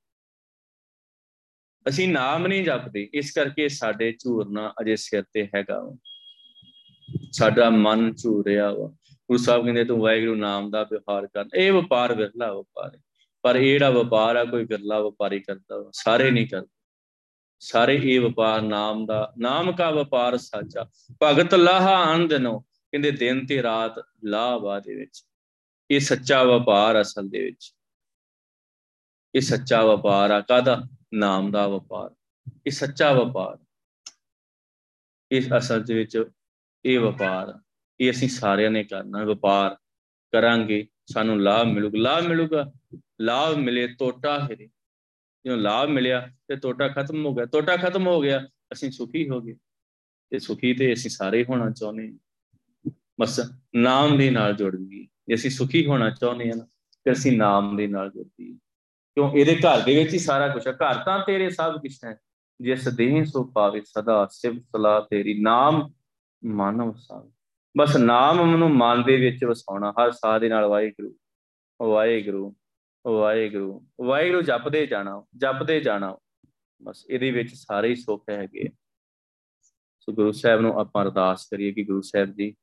[1.88, 5.96] ਅਸੀਂ ਨਾਮ ਨਹੀਂ ਜਪਦੇ, ਇਸ ਕਰਕੇ ਸਾਡੇ ਝੂਰਨਾ ਅਜੇ ਸਿਰ ਤੇ ਹੈਗਾ
[7.32, 8.94] ਸਾਡਾ ਮਨ ਝੂਰਿਆ ਵਾ।
[9.28, 13.00] ਗੁਰੂ ਸਾਹਿਬ ਕਹਿੰਦੇ ਤੂੰ ਵਾਹਿਗੁਰੂ ਨਾਮ ਦਾ ਵਿਵਹਾਰ ਕਰ। ਇਹ ਵਪਾਰ ਵਿਰਲਾ ਵਪਾਰ ਹੈ।
[13.42, 16.66] ਪਰ ਇਹ ਜਿਹੜਾ ਵਪਾਰ ਆ, ਕੋਈ ਵਿਰਲਾ ਵਪਾਰੀ ਕਰਦਾ ਵਾ, ਸਾਰੇ ਨਹੀਂ ਕਰਦੇ।
[17.58, 20.86] ਸਾਰੇ ਇਹ ਵਪਾਰ ਨਾਮ ਦਾ, ਨਾਮ ਕਾ ਵਪਾਰ ਸਾਚਾ।
[21.22, 23.92] ਭਗਤ ਲਾਹਾ ਆਨੰਦਨੋ ਕਹਿੰਦੇ ਦਿਨ ਤੇ ਰਾਤ
[24.24, 25.26] ਲਾਭਾ ਦੇ ਵਿੱਚ।
[25.90, 27.74] ਇਹ ਸੱਚਾ ਵਪਾਰ ਅਸਲ ਦੇ ਵਿੱਚ।
[29.34, 30.82] ਇਹ ਸੱਚਾ ਵਪਾਰ ਆ ਕਾਦਾ
[31.14, 32.14] ਨਾਮ ਦਾ ਵਪਾਰ।
[32.66, 33.58] ਇਹ ਸੱਚਾ ਵਪਾਰ।
[35.30, 36.24] ਇਸ ਅਸਲ ਦੇ ਵਿੱਚ
[36.84, 37.58] ਇਹ ਵਪਾਰ
[38.00, 39.76] ਇਹ ਅਸੀਂ ਸਾਰਿਆਂ ਨੇ ਕਰਨਾ, ਵਪਾਰ
[40.32, 42.72] ਕਰਾਂਗੇ, ਸਾਨੂੰ ਲਾਭ ਮਿਲੂਗਾ। ਲਾਭ ਮਿਲੂਗਾ?
[43.20, 44.54] ਲਾਭ ਮਿਲੇ ਟੋਟਾ ਹੈ
[45.46, 49.40] ਜਦੋਂ ਲਾਭ ਮਿਲਿਆ, ਤੇ ਟੋਟਾ ਖਤਮ ਹੋ ਗਿਆ। ਟੋਟਾ ਖਤਮ ਹੋ ਗਿਆ, ਅਸੀਂ ਸੁਖੀ ਹੋ
[49.40, 49.56] ਗਏ।
[50.30, 52.18] ਤੇ ਸੁਖੀ ਤੇ ਅਸੀਂ ਸਾਰੇ ਹੋਣਾ ਚਾਹੁੰਦੇ
[53.20, 53.40] ਬਸ
[53.74, 56.66] ਨਾਮ ਦੇ ਨਾਲ ਜੁੜ ਗਈ ਜੇ ਅਸੀਂ ਸੁਖੀ ਹੋਣਾ ਚਾਹੁੰਦੇ ਹਾਂ
[57.04, 58.54] ਤੇ ਅਸੀਂ ਨਾਮ ਦੇ ਨਾਲ ਜੁੜ ਗਈ
[59.14, 59.32] ਕਿਉਂ?
[59.32, 62.18] ਇਹਦੇ ਘਰ ਦੇ ਵਿੱਚ ਹੀ ਸਾਰਾ ਕੁਝ ਹੈ ਘਰ ਤਾਂ ਤੇਰੇ ਸਭ ਕੁਝ ਹੈ।
[62.60, 65.92] ਜਿਸ ਦੇਹ ਸੋ ਪਾਵੇ ਸਦਾ ਸਿਵ ਸਲਾ ਤੇਰੀ। ਨਾਮ
[66.44, 67.32] ਮਾਨਵ ਸਾਹਿਬ
[67.76, 71.14] ਬਸ ਨਾਮ ਨੂੰ ਮਨ ਦੇ ਵਿੱਚ ਵਸਾਉਣਾ, ਹਰ ਸਾਹ ਦੇ ਨਾਲ ਵਾਹਿਗੁਰੂ
[71.82, 72.54] ਵਾਹਿਗੁਰੂ
[73.06, 76.16] ਵਾਹਿਗੁਰੂ ਵਾਹਿਗੁਰੂ ਜਪਦੇ ਜਾਣਾ ਜਪਦੇ ਜਾਣਾ।
[76.82, 78.68] ਬਸ ਇਹਦੇ ਵਿੱਚ ਸਾਰੇ ਹੀ ਸੁੱਖ ਹੈਗੇ
[80.00, 82.54] ਸੋ ਗੁਰੂ ਸਾਹਿਬ ਨੂੰ ਆਪਾਂ ਅਰਦਾਸ ਕਰੀਏ ਕਿ ਗੁਰੂ ਸਾਹਿਬ ਜੀ,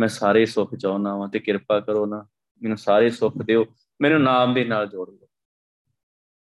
[0.00, 2.26] ਮੈਂ ਸਾਰੇ ਸੁੱਖ ਚਾਹੁੰਦਾ ਵਾਂ ਤੇ ਕਿਰਪਾ ਕਰੋ ਨਾ,
[2.62, 3.64] ਮੈਨੂੰ ਸਾਰੇ ਸੁੱਖ ਦਿਓ,
[4.00, 5.28] ਮੈਨੂੰ ਨਾਮ ਦੇ ਨਾਲ ਜੋੜ ਲਓ।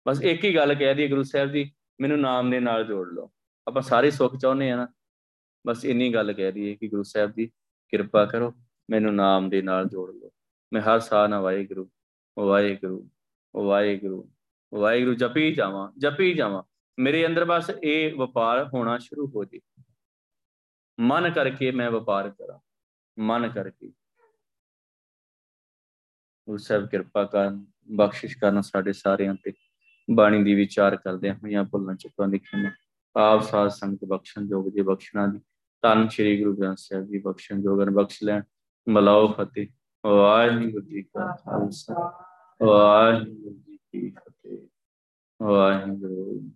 [0.08, 3.30] ਬਸ ਇੱਕ ਹੀ ਗੱਲ ਕਹਿ ਦਈਏ ਗੁਰੂ ਸਾਹਿਬ ਜੀ, ਮੈਨੂੰ ਨਾਮ ਦੇ ਨਾਲ ਜੋੜ ਲਓ।
[3.66, 4.88] ਆਪਾਂ ਸਾਰੇ ਸੁੱਖ ਚਾਹੁੰਦੇ ਆ ਨਾ
[5.66, 7.46] ਬਸ ਇੰਨੀ ਗੱਲ ਕਹਿ ਦਈਏ ਕਿ ਗੁਰੂ ਸਾਹਿਬ ਜੀ
[7.88, 8.54] ਕਿਰਪਾ ਕਰੋ,
[8.90, 10.30] ਮੈਨੂੰ ਨਾਮ ਦੇ ਨਾਲ ਜੋੜ ਲਓ।
[10.72, 11.90] ਮੈਂ ਹਰ ਸਾਹ ਨਾਲ ਵਾਹਿਗੁਰੂ
[12.38, 13.10] ਵਾਹਿਗੁਰੂ
[13.56, 14.32] ਵਾਹਿਗੁਰੂ
[14.74, 16.62] ਵਾਹਿਗੁਰੂ, ਜਪੀ ਜਾਵਾਂ ਜਪੀ ਜਾਵਾਂ।
[16.98, 19.60] ਮੇਰੇ ਅੰਦਰ ਬਸ ਇਹ ਵਪਾਰ ਹੋਣਾ ਸ਼ੁਰੂ ਹੋ ਜੇ।
[21.00, 22.58] ਮਨ ਕਰਕੇ ਮੈਂ ਵਪਾਰ ਕਰਾਂ,
[23.18, 23.92] ਮਨ ਕਰਕੇ।
[26.48, 29.52] ਉਸ ਸਭ ਕਿਰਪਾ ਕਰਨ, ਬਖਸ਼ਿਸ਼ ਕਰਨ ਸਾਡੇ ਸਾਰਿਆਂ ਤੇ।
[30.10, 32.70] ਬਾਣੀ ਦੀ ਵਿਚਾਰ ਕਰਦੇ ਹੋਈਆਂ ਭੁੱਲਾਂ ਚੁੱਕਾਂ ਦੀ ਖਿਮਾ
[33.16, 35.40] ਆਪ ਸਾਧ ਸੰਗਤ ਬਖਸ਼ਣ ਜੋਗ ਜੀ ਬਖਸ਼ਣਾ ਦੀ
[35.86, 38.42] ਤਨ ਸ੍ਰੀ ਗੁਰੂ ਗ੍ਰੰਥ ਸਾਹਿਬ ਜੀ ਬਖਸ਼ਣ ਜੋਗਨ ਬਖਸ਼ ਲੈਣ।
[38.88, 39.66] ਮਲਾਓ ਫਤਿਹ।
[40.06, 42.12] ਵਾਹਿਗੁਰੂ ਜੀ ਕਾ ਖਾਲਸਾ।
[42.62, 44.58] ਵਾਹਿਗੁਰੂ ਜੀ ਕੀ ਫਤਿਹ।
[45.42, 46.50] ਵਾਹਿਗੁਰੂ